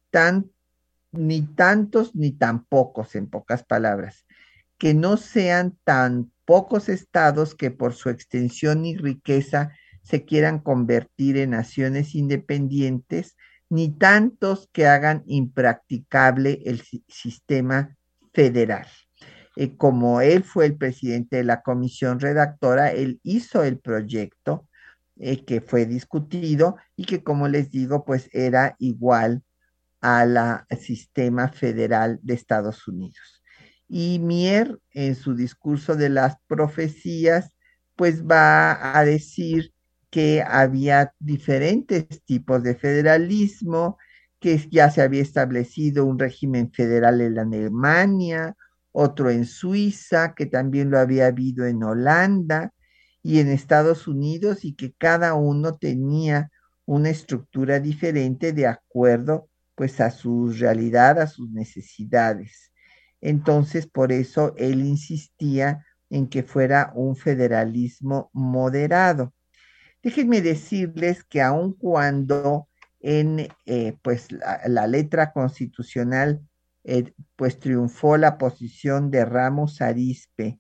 tan 0.09 0.49
ni 1.11 1.43
tantos 1.43 2.15
ni 2.15 2.31
tan 2.31 2.65
pocos, 2.65 3.13
en 3.13 3.29
pocas 3.29 3.63
palabras, 3.63 4.25
que 4.79 4.95
no 4.95 5.17
sean 5.17 5.77
tan 5.83 6.31
pocos 6.45 6.89
estados 6.89 7.53
que 7.53 7.69
por 7.69 7.93
su 7.93 8.09
extensión 8.09 8.83
y 8.83 8.97
riqueza 8.97 9.71
se 10.01 10.25
quieran 10.25 10.57
convertir 10.57 11.37
en 11.37 11.51
naciones 11.51 12.15
independientes, 12.15 13.37
ni 13.69 13.95
tantos 13.95 14.67
que 14.73 14.87
hagan 14.87 15.21
impracticable 15.27 16.63
el 16.65 16.81
sistema 17.07 17.95
federal. 18.33 18.87
Eh, 19.55 19.75
como 19.77 20.21
él 20.21 20.43
fue 20.43 20.65
el 20.65 20.77
presidente 20.77 21.37
de 21.37 21.43
la 21.43 21.61
comisión 21.61 22.19
redactora, 22.19 22.91
él 22.91 23.19
hizo 23.23 23.63
el 23.63 23.79
proyecto 23.79 24.67
eh, 25.17 25.45
que 25.45 25.61
fue 25.61 25.85
discutido 25.85 26.77
y 26.95 27.05
que, 27.05 27.23
como 27.23 27.47
les 27.47 27.71
digo, 27.71 28.05
pues 28.05 28.29
era 28.33 28.75
igual 28.79 29.43
al 30.01 30.65
sistema 30.79 31.47
federal 31.47 32.19
de 32.21 32.35
Estados 32.35 32.87
Unidos. 32.87 33.41
Y 33.87 34.19
Mier, 34.19 34.79
en 34.91 35.15
su 35.15 35.35
discurso 35.35 35.95
de 35.95 36.09
las 36.09 36.35
profecías, 36.47 37.51
pues 37.95 38.23
va 38.25 38.97
a 38.97 39.05
decir 39.05 39.73
que 40.09 40.43
había 40.43 41.13
diferentes 41.19 42.05
tipos 42.23 42.63
de 42.63 42.75
federalismo, 42.75 43.97
que 44.39 44.57
ya 44.69 44.91
se 44.91 45.01
había 45.01 45.21
establecido 45.21 46.05
un 46.05 46.19
régimen 46.19 46.71
federal 46.71 47.21
en 47.21 47.39
Alemania, 47.39 48.55
otro 48.97 49.29
en 49.29 49.45
Suiza, 49.45 50.33
que 50.35 50.45
también 50.45 50.89
lo 50.89 50.97
había 50.97 51.27
habido 51.27 51.65
en 51.65 51.83
Holanda 51.83 52.73
y 53.21 53.39
en 53.39 53.49
Estados 53.49 54.07
Unidos, 54.07 54.63
y 54.63 54.73
que 54.73 54.93
cada 54.93 55.33
uno 55.33 55.75
tenía 55.75 56.49
una 56.85 57.09
estructura 57.09 57.79
diferente 57.81 58.53
de 58.53 58.67
acuerdo 58.67 59.49
pues 59.75 59.99
a 59.99 60.11
su 60.11 60.47
realidad, 60.57 61.19
a 61.19 61.27
sus 61.27 61.51
necesidades. 61.51 62.71
Entonces, 63.19 63.85
por 63.85 64.13
eso 64.13 64.53
él 64.55 64.85
insistía 64.85 65.85
en 66.09 66.27
que 66.27 66.43
fuera 66.43 66.93
un 66.95 67.17
federalismo 67.17 68.29
moderado. 68.31 69.33
Déjenme 70.01 70.41
decirles 70.41 71.25
que 71.25 71.41
aun 71.41 71.73
cuando 71.73 72.69
en 73.01 73.49
eh, 73.65 73.97
pues 74.01 74.29
la, 74.31 74.87
letra 74.87 75.33
constitucional 75.33 76.39
eh, 76.88 77.13
pues 77.36 77.59
triunfó 77.59 78.15
la 78.15 78.38
posición 78.38 79.09
de 79.09 79.25
Ramos 79.25 79.81
Arispe 79.81 80.59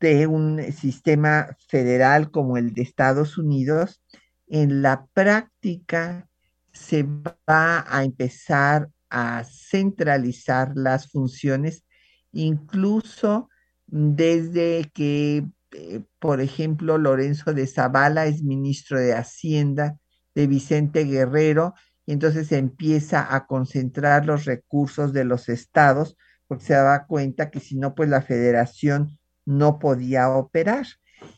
de 0.00 0.26
un 0.26 0.60
sistema 0.72 1.56
federal 1.68 2.30
como 2.30 2.56
el 2.56 2.74
de 2.74 2.82
Estados 2.82 3.38
Unidos, 3.38 4.02
en 4.48 4.82
la 4.82 5.06
práctica 5.14 6.28
se 6.72 7.04
va 7.04 7.84
a 7.88 8.04
empezar 8.04 8.90
a 9.08 9.44
centralizar 9.44 10.72
las 10.74 11.10
funciones, 11.10 11.84
incluso 12.32 13.48
desde 13.86 14.90
que, 14.92 15.46
eh, 15.72 16.02
por 16.18 16.40
ejemplo, 16.40 16.98
Lorenzo 16.98 17.54
de 17.54 17.66
Zavala 17.66 18.26
es 18.26 18.42
ministro 18.42 18.98
de 18.98 19.14
Hacienda 19.14 19.96
de 20.34 20.46
Vicente 20.46 21.04
Guerrero, 21.04 21.74
y 22.06 22.12
entonces 22.12 22.46
se 22.46 22.56
empieza 22.56 23.34
a 23.34 23.46
concentrar 23.46 24.24
los 24.24 24.44
recursos 24.44 25.12
de 25.12 25.24
los 25.24 25.48
estados, 25.48 26.16
porque 26.46 26.64
se 26.64 26.74
daba 26.74 27.06
cuenta 27.06 27.50
que 27.50 27.58
si 27.58 27.76
no, 27.76 27.94
pues 27.96 28.08
la 28.08 28.22
federación 28.22 29.18
no 29.44 29.80
podía 29.80 30.30
operar. 30.30 30.86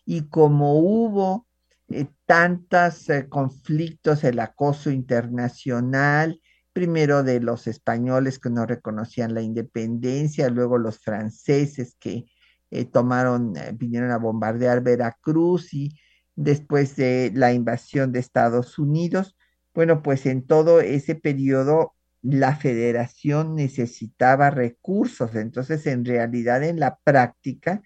Y 0.04 0.28
como 0.28 0.78
hubo 0.78 1.46
eh, 1.88 2.06
tantos 2.26 3.08
eh, 3.08 3.28
conflictos, 3.28 4.24
el 4.24 4.38
acoso 4.40 4.90
internacional, 4.90 6.40
primero 6.74 7.22
de 7.22 7.40
los 7.40 7.66
españoles 7.66 8.38
que 8.38 8.50
no 8.50 8.66
reconocían 8.66 9.32
la 9.32 9.40
independencia, 9.40 10.50
luego 10.50 10.76
los 10.76 10.98
franceses 10.98 11.96
que 11.98 12.26
eh, 12.70 12.84
tomaron, 12.84 13.54
vinieron 13.74 14.10
a 14.10 14.18
bombardear 14.18 14.82
Veracruz 14.82 15.72
y 15.72 15.98
después 16.36 16.94
de 16.96 17.32
la 17.34 17.54
invasión 17.54 18.12
de 18.12 18.18
Estados 18.20 18.78
Unidos. 18.78 19.37
Bueno, 19.78 20.02
pues 20.02 20.26
en 20.26 20.44
todo 20.44 20.80
ese 20.80 21.14
periodo 21.14 21.94
la 22.20 22.56
federación 22.56 23.54
necesitaba 23.54 24.50
recursos, 24.50 25.36
entonces 25.36 25.86
en 25.86 26.04
realidad 26.04 26.64
en 26.64 26.80
la 26.80 26.98
práctica 27.04 27.80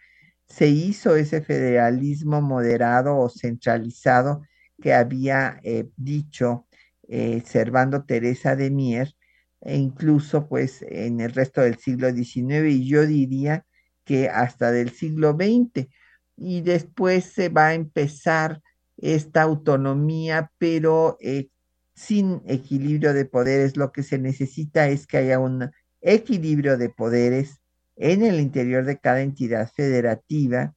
se 0.47 0.69
hizo 0.69 1.17
ese 1.17 1.43
federalismo 1.43 2.41
moderado 2.41 3.19
o 3.19 3.29
centralizado 3.29 4.41
que 4.81 4.95
había 4.95 5.61
eh, 5.65 5.91
dicho 5.99 6.67
eh, 7.09 7.43
Servando 7.45 8.05
Teresa 8.07 8.57
de 8.57 8.71
Mier, 8.71 9.15
e 9.61 9.77
incluso 9.77 10.49
pues 10.49 10.81
en 10.89 11.21
el 11.21 11.33
resto 11.33 11.61
del 11.61 11.77
siglo 11.77 12.11
XIX 12.11 12.71
y 12.71 12.89
yo 12.89 13.05
diría 13.05 13.67
que 14.05 14.31
hasta 14.31 14.73
del 14.73 14.93
siglo 14.93 15.33
XX. 15.33 15.91
Y 16.39 16.63
después 16.63 17.27
se 17.27 17.51
va 17.51 17.67
a 17.67 17.75
empezar 17.75 18.63
esta 18.97 19.43
autonomía, 19.43 20.51
pero 20.59 21.19
eh, 21.21 21.49
sin 21.95 22.43
equilibrio 22.47 23.13
de 23.13 23.25
poderes. 23.25 23.77
Lo 23.77 23.93
que 23.93 24.03
se 24.03 24.19
necesita 24.19 24.89
es 24.89 25.07
que 25.07 25.19
haya 25.19 25.39
un 25.39 25.71
equilibrio 26.01 26.77
de 26.77 26.89
poderes 26.89 27.61
en 27.97 28.23
el 28.23 28.41
interior 28.41 28.85
de 28.85 28.99
cada 28.99 29.23
entidad 29.23 29.71
federativa 29.75 30.75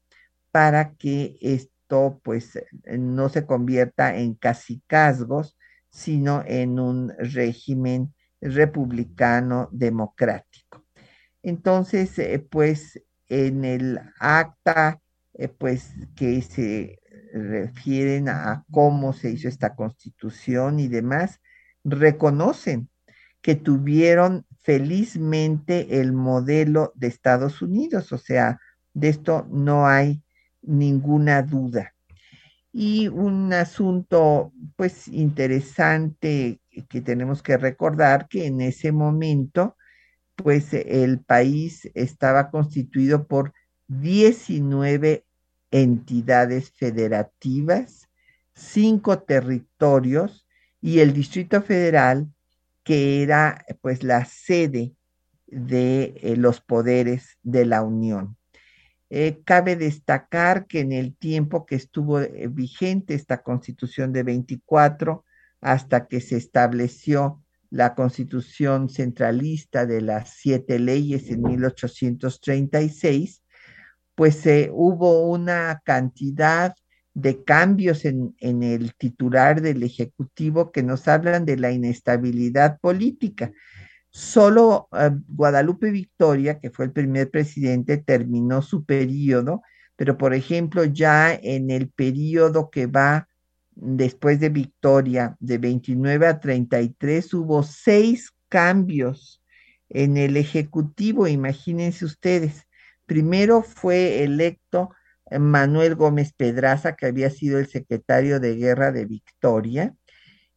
para 0.51 0.93
que 0.93 1.37
esto 1.41 2.19
pues 2.23 2.59
no 2.85 3.29
se 3.29 3.45
convierta 3.45 4.17
en 4.17 4.35
casicazgos, 4.35 5.57
sino 5.89 6.43
en 6.45 6.79
un 6.79 7.13
régimen 7.17 8.13
republicano 8.41 9.69
democrático. 9.71 10.85
Entonces, 11.41 12.17
eh, 12.19 12.39
pues 12.39 13.01
en 13.27 13.65
el 13.65 13.99
acta 14.19 15.01
eh, 15.33 15.47
pues 15.47 15.91
que 16.15 16.41
se 16.41 16.99
refieren 17.35 18.29
a 18.29 18.63
cómo 18.71 19.11
se 19.11 19.29
hizo 19.29 19.49
esta 19.49 19.75
constitución 19.75 20.79
y 20.79 20.87
demás, 20.87 21.41
reconocen 21.83 22.89
que 23.41 23.55
tuvieron 23.55 24.45
felizmente 24.61 25.99
el 25.99 26.13
modelo 26.13 26.93
de 26.95 27.07
Estados 27.07 27.61
Unidos, 27.61 28.11
o 28.13 28.17
sea, 28.17 28.59
de 28.93 29.09
esto 29.09 29.45
no 29.51 29.85
hay 29.85 30.23
ninguna 30.61 31.41
duda. 31.43 31.93
Y 32.71 33.09
un 33.09 33.53
asunto, 33.53 34.51
pues, 34.75 35.07
interesante 35.09 36.59
que 36.89 37.01
tenemos 37.01 37.43
que 37.43 37.57
recordar 37.57 38.27
que 38.27 38.47
en 38.47 38.61
ese 38.61 38.91
momento, 38.91 39.77
pues, 40.35 40.73
el 40.73 41.19
país 41.19 41.89
estaba 41.93 42.49
constituido 42.49 43.27
por 43.27 43.53
19 43.87 45.24
entidades 45.81 46.71
federativas, 46.71 48.07
cinco 48.53 49.19
territorios 49.19 50.47
y 50.79 50.99
el 50.99 51.11
Distrito 51.11 51.61
Federal 51.61 52.31
que 52.83 53.23
era 53.23 53.65
pues 53.81 54.03
la 54.03 54.23
sede 54.23 54.93
de 55.47 56.13
eh, 56.21 56.37
los 56.37 56.61
poderes 56.61 57.37
de 57.43 57.65
la 57.65 57.81
Unión. 57.81 58.37
Eh, 59.09 59.41
cabe 59.43 59.75
destacar 59.75 60.65
que 60.65 60.79
en 60.79 60.93
el 60.93 61.15
tiempo 61.15 61.65
que 61.65 61.75
estuvo 61.75 62.21
eh, 62.21 62.47
vigente 62.49 63.13
esta 63.13 63.43
constitución 63.43 64.13
de 64.13 64.23
24 64.23 65.25
hasta 65.59 66.07
que 66.07 66.21
se 66.21 66.37
estableció 66.37 67.43
la 67.69 67.95
constitución 67.95 68.89
centralista 68.89 69.85
de 69.85 70.01
las 70.01 70.35
siete 70.37 70.79
leyes 70.79 71.29
en 71.29 71.41
1836, 71.41 73.43
pues 74.15 74.43
hubo 74.71 75.29
una 75.29 75.81
cantidad 75.83 76.73
de 77.15 77.43
cambios 77.43 78.05
en, 78.05 78.35
el 78.41 78.93
titular 78.95 79.61
del 79.61 79.83
Ejecutivo 79.83 80.71
que 80.71 80.83
nos 80.83 81.07
hablan 81.07 81.45
de 81.45 81.57
la 81.57 81.71
inestabilidad 81.71 82.77
política. 82.79 83.51
Solo 84.09 84.89
eh, 84.91 85.11
Guadalupe 85.27 85.91
Victoria, 85.91 86.59
que 86.59 86.69
fue 86.69 86.85
el 86.85 86.91
primer 86.91 87.31
presidente, 87.31 87.97
terminó 87.97 88.61
su 88.61 88.85
periodo, 88.85 89.61
pero 89.95 90.17
por 90.17 90.33
ejemplo 90.33 90.83
ya 90.83 91.33
en 91.33 91.71
el 91.71 91.89
periodo 91.89 92.69
que 92.69 92.87
va 92.87 93.27
después 93.75 94.39
de 94.41 94.49
Victoria, 94.49 95.37
de 95.39 95.57
29 95.57 96.27
a 96.27 96.39
33, 96.39 97.33
hubo 97.33 97.63
seis 97.63 98.33
cambios 98.49 99.41
en 99.89 100.17
el 100.17 100.35
Ejecutivo, 100.37 101.27
imagínense 101.27 102.05
ustedes. 102.05 102.65
Primero 103.05 103.61
fue 103.61 104.23
electo 104.23 104.91
Manuel 105.31 105.95
Gómez 105.95 106.33
Pedraza, 106.33 106.95
que 106.95 107.07
había 107.07 107.29
sido 107.29 107.59
el 107.59 107.67
secretario 107.67 108.39
de 108.39 108.55
guerra 108.55 108.91
de 108.91 109.05
Victoria, 109.05 109.95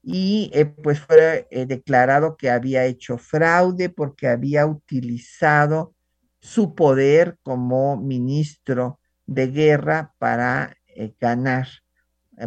y 0.03 0.51
eh, 0.55 0.67
pues 0.67 1.01
fue 1.01 1.49
eh, 1.51 1.67
declarado 1.67 2.37
que 2.37 2.51
había 2.51 2.85
hecho 2.87 3.19
fraude 3.19 3.91
porque 3.91 4.29
había 4.29 4.67
utilizado 4.67 5.95
su 6.41 6.75
poder 6.75 7.39
como 7.43 7.97
ministro 7.97 9.01
de 9.27 9.49
guerra 9.49 10.15
para 10.19 10.77
eh, 10.87 11.15
ganar 11.21 11.69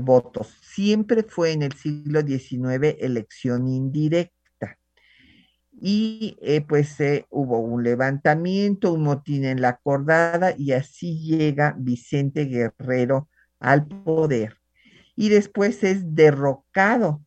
votos. 0.02 0.56
Siempre 0.62 1.24
fue 1.24 1.52
en 1.52 1.64
el 1.64 1.74
siglo 1.74 2.22
XIX 2.22 2.96
elección 3.00 3.68
indirecta 3.68 4.41
y 5.80 6.38
eh, 6.42 6.62
pues 6.62 7.00
eh, 7.00 7.26
hubo 7.30 7.60
un 7.60 7.84
levantamiento, 7.84 8.94
un 8.94 9.04
motín 9.04 9.46
en 9.46 9.62
la 9.62 9.70
acordada 9.70 10.54
y 10.58 10.74
así 10.74 11.20
llega 11.20 11.76
Vicente 11.78 12.46
Guerrero 12.46 13.30
al 13.60 13.88
poder. 13.88 14.58
Y 15.16 15.30
después 15.30 15.84
es 15.84 16.16
derrocado 16.16 17.24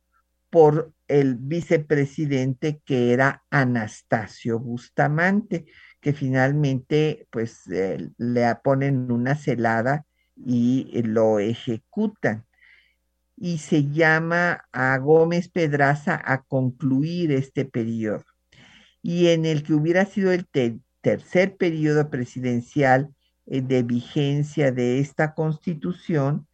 por 0.51 0.93
el 1.09 1.37
vicepresidente 1.37 2.81
que 2.85 3.13
era 3.13 3.45
Anastasio 3.51 4.59
Bustamante, 4.59 5.67
que 6.01 6.13
finalmente 6.13 7.27
pues 7.31 7.67
eh, 7.71 8.11
le 8.19 8.55
ponen 8.63 9.11
una 9.11 9.35
celada 9.35 10.07
y 10.37 11.03
lo 11.03 11.39
ejecutan. 11.39 12.45
Y 13.37 13.59
se 13.59 13.91
llama 13.91 14.65
a 14.73 14.97
Gómez 14.99 15.49
Pedraza 15.49 16.21
a 16.25 16.43
concluir 16.43 17.33
este 17.33 17.65
periodo. 17.65 18.25
Y 19.05 19.29
en 19.29 19.45
el 19.45 19.63
que 19.65 19.75
hubiera 19.75 20.07
sido 20.07 20.33
el 20.33 20.49
tercer 21.03 21.59
periodo 21.59 22.09
presidencial 22.09 23.15
eh, 23.45 23.61
de 23.61 23.83
vigencia 23.83 24.73
de 24.73 24.99
esta 24.99 25.35
constitución, 25.35 26.49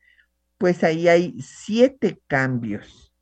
pues 0.59 0.83
ahí 0.83 1.07
hay 1.07 1.41
siete 1.41 2.21
cambios 2.27 3.15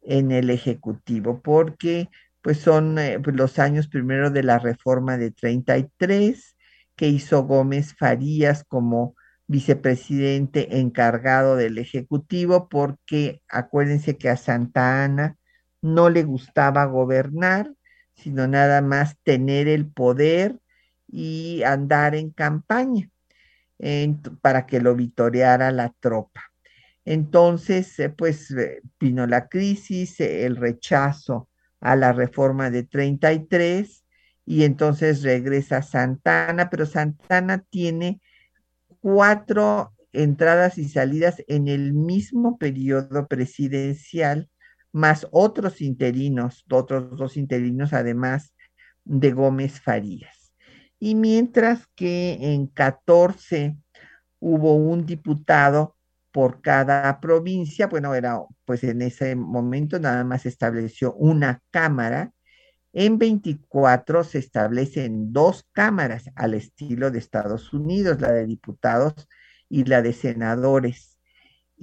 en 0.00 0.30
el 0.30 0.48
Ejecutivo, 0.50 1.42
porque 1.42 2.08
pues 2.40 2.58
son 2.58 3.00
eh, 3.00 3.18
pues, 3.18 3.34
los 3.34 3.58
años 3.58 3.88
primero 3.88 4.30
de 4.30 4.44
la 4.44 4.60
reforma 4.60 5.18
de 5.18 5.32
33, 5.32 6.56
que 6.94 7.08
hizo 7.08 7.42
Gómez 7.42 7.96
Farías 7.96 8.62
como 8.62 9.16
vicepresidente 9.48 10.78
encargado 10.78 11.56
del 11.56 11.78
Ejecutivo, 11.78 12.68
porque 12.68 13.42
acuérdense 13.48 14.16
que 14.16 14.28
a 14.28 14.36
Santa 14.36 15.02
Ana 15.02 15.36
no 15.82 16.10
le 16.10 16.22
gustaba 16.22 16.84
gobernar, 16.84 17.72
sino 18.18 18.46
nada 18.46 18.82
más 18.82 19.16
tener 19.22 19.68
el 19.68 19.86
poder 19.86 20.58
y 21.06 21.62
andar 21.64 22.14
en 22.14 22.30
campaña 22.30 23.10
para 24.42 24.66
que 24.66 24.80
lo 24.80 24.94
vitoreara 24.94 25.70
la 25.70 25.94
tropa. 26.00 26.42
Entonces, 27.04 27.98
eh, 28.00 28.10
pues 28.10 28.50
eh, 28.50 28.82
vino 29.00 29.26
la 29.26 29.48
crisis, 29.48 30.20
el 30.20 30.56
rechazo 30.56 31.48
a 31.80 31.96
la 31.96 32.12
reforma 32.12 32.70
de 32.70 32.82
33 32.82 34.04
y 34.44 34.64
entonces 34.64 35.22
regresa 35.22 35.82
Santana, 35.82 36.68
pero 36.70 36.86
Santana 36.86 37.64
tiene 37.70 38.20
cuatro 39.00 39.94
entradas 40.12 40.78
y 40.78 40.88
salidas 40.88 41.42
en 41.48 41.68
el 41.68 41.92
mismo 41.92 42.58
periodo 42.58 43.26
presidencial, 43.28 44.48
más 44.98 45.28
otros 45.30 45.80
interinos, 45.80 46.64
otros 46.68 47.16
dos 47.16 47.36
interinos 47.36 47.92
además 47.92 48.52
de 49.04 49.30
Gómez 49.32 49.80
Farías. 49.80 50.52
Y 50.98 51.14
mientras 51.14 51.86
que 51.94 52.36
en 52.40 52.66
14 52.66 53.76
hubo 54.40 54.74
un 54.74 55.06
diputado 55.06 55.96
por 56.32 56.60
cada 56.60 57.20
provincia, 57.20 57.86
bueno, 57.86 58.14
era 58.14 58.40
pues 58.64 58.82
en 58.82 59.02
ese 59.02 59.36
momento 59.36 60.00
nada 60.00 60.24
más 60.24 60.42
se 60.42 60.48
estableció 60.48 61.14
una 61.14 61.62
cámara, 61.70 62.32
en 62.92 63.18
24 63.18 64.24
se 64.24 64.38
establecen 64.38 65.32
dos 65.32 65.64
cámaras 65.72 66.24
al 66.34 66.54
estilo 66.54 67.12
de 67.12 67.20
Estados 67.20 67.72
Unidos, 67.72 68.20
la 68.20 68.32
de 68.32 68.46
diputados 68.46 69.14
y 69.68 69.84
la 69.84 70.02
de 70.02 70.12
senadores. 70.12 71.17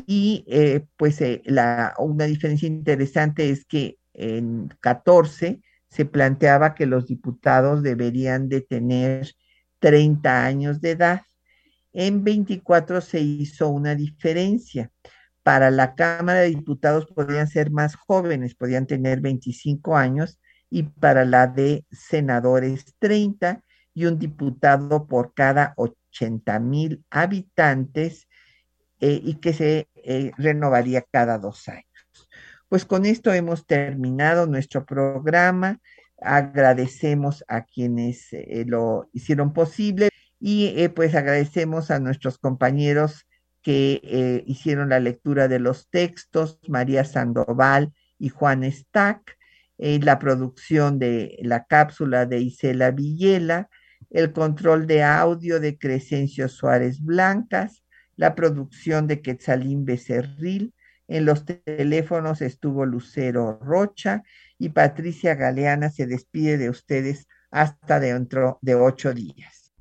Y 0.07 0.43
eh, 0.47 0.85
pues 0.97 1.21
eh, 1.21 1.41
la, 1.45 1.93
una 1.99 2.25
diferencia 2.25 2.67
interesante 2.67 3.49
es 3.49 3.65
que 3.65 3.97
en 4.13 4.69
14 4.81 5.61
se 5.89 6.05
planteaba 6.05 6.75
que 6.75 6.85
los 6.85 7.07
diputados 7.07 7.81
deberían 7.81 8.49
de 8.49 8.61
tener 8.61 9.31
30 9.79 10.45
años 10.45 10.81
de 10.81 10.91
edad. 10.91 11.21
En 11.93 12.23
24 12.23 13.01
se 13.01 13.21
hizo 13.21 13.69
una 13.69 13.95
diferencia. 13.95 14.91
Para 15.43 15.71
la 15.71 15.95
Cámara 15.95 16.39
de 16.41 16.49
Diputados 16.49 17.05
podían 17.05 17.47
ser 17.47 17.71
más 17.71 17.95
jóvenes, 17.95 18.55
podían 18.55 18.87
tener 18.87 19.21
25 19.21 19.95
años, 19.95 20.39
y 20.69 20.83
para 20.83 21.23
la 21.23 21.47
de 21.47 21.85
senadores 21.91 22.95
30 22.99 23.63
y 23.93 24.05
un 24.05 24.19
diputado 24.19 25.07
por 25.07 25.33
cada 25.33 25.73
80 25.77 26.59
mil 26.59 27.05
habitantes 27.09 28.27
eh, 29.07 29.21
y 29.23 29.35
que 29.35 29.53
se 29.53 29.87
eh, 29.97 30.31
renovaría 30.35 31.03
cada 31.03 31.37
dos 31.37 31.67
años. 31.67 31.85
Pues 32.67 32.85
con 32.85 33.05
esto 33.05 33.31
hemos 33.31 33.67
terminado 33.67 34.47
nuestro 34.47 34.83
programa. 34.83 35.79
Agradecemos 36.19 37.45
a 37.47 37.65
quienes 37.65 38.33
eh, 38.33 38.65
lo 38.65 39.07
hicieron 39.13 39.53
posible 39.53 40.09
y 40.39 40.87
pues 40.89 41.13
agradecemos 41.13 41.91
a 41.91 41.99
nuestros 41.99 42.39
compañeros 42.39 43.27
que 43.61 44.43
hicieron 44.47 44.89
la 44.89 44.99
lectura 44.99 45.47
de 45.47 45.59
los 45.59 45.87
textos, 45.89 46.59
María 46.67 47.05
Sandoval 47.05 47.93
y 48.19 48.29
Juan 48.29 48.63
Stack, 48.71 49.37
la 49.77 50.19
producción 50.19 50.99
de 50.99 51.37
la 51.41 51.65
cápsula 51.65 52.25
de 52.25 52.39
Isela 52.41 52.91
Villela, 52.91 53.69
el 54.09 54.33
control 54.33 54.87
de 54.87 55.03
audio 55.03 55.59
de 55.59 55.77
Crescencio 55.77 56.49
Suárez 56.49 57.01
Blancas, 57.01 57.84
la 58.15 58.35
producción 58.35 59.07
de 59.07 59.21
Quetzalín 59.21 59.85
Becerril, 59.85 60.73
en 61.07 61.25
los 61.25 61.45
teléfonos 61.45 62.41
estuvo 62.41 62.85
Lucero 62.85 63.59
Rocha 63.61 64.23
y 64.57 64.69
Patricia 64.69 65.35
Galeana. 65.35 65.89
Se 65.89 66.07
despide 66.07 66.57
de 66.57 66.69
ustedes 66.69 67.27
hasta 67.51 67.99
dentro 67.99 68.57
de 68.61 68.75
ocho 68.75 69.13
días. 69.13 69.71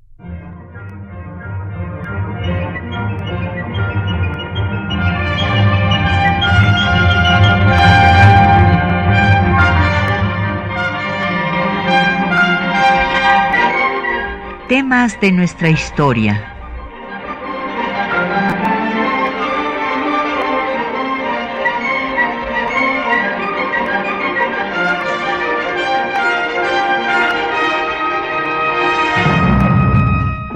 Temas 14.67 15.19
de 15.21 15.31
nuestra 15.31 15.69
historia 15.69 16.54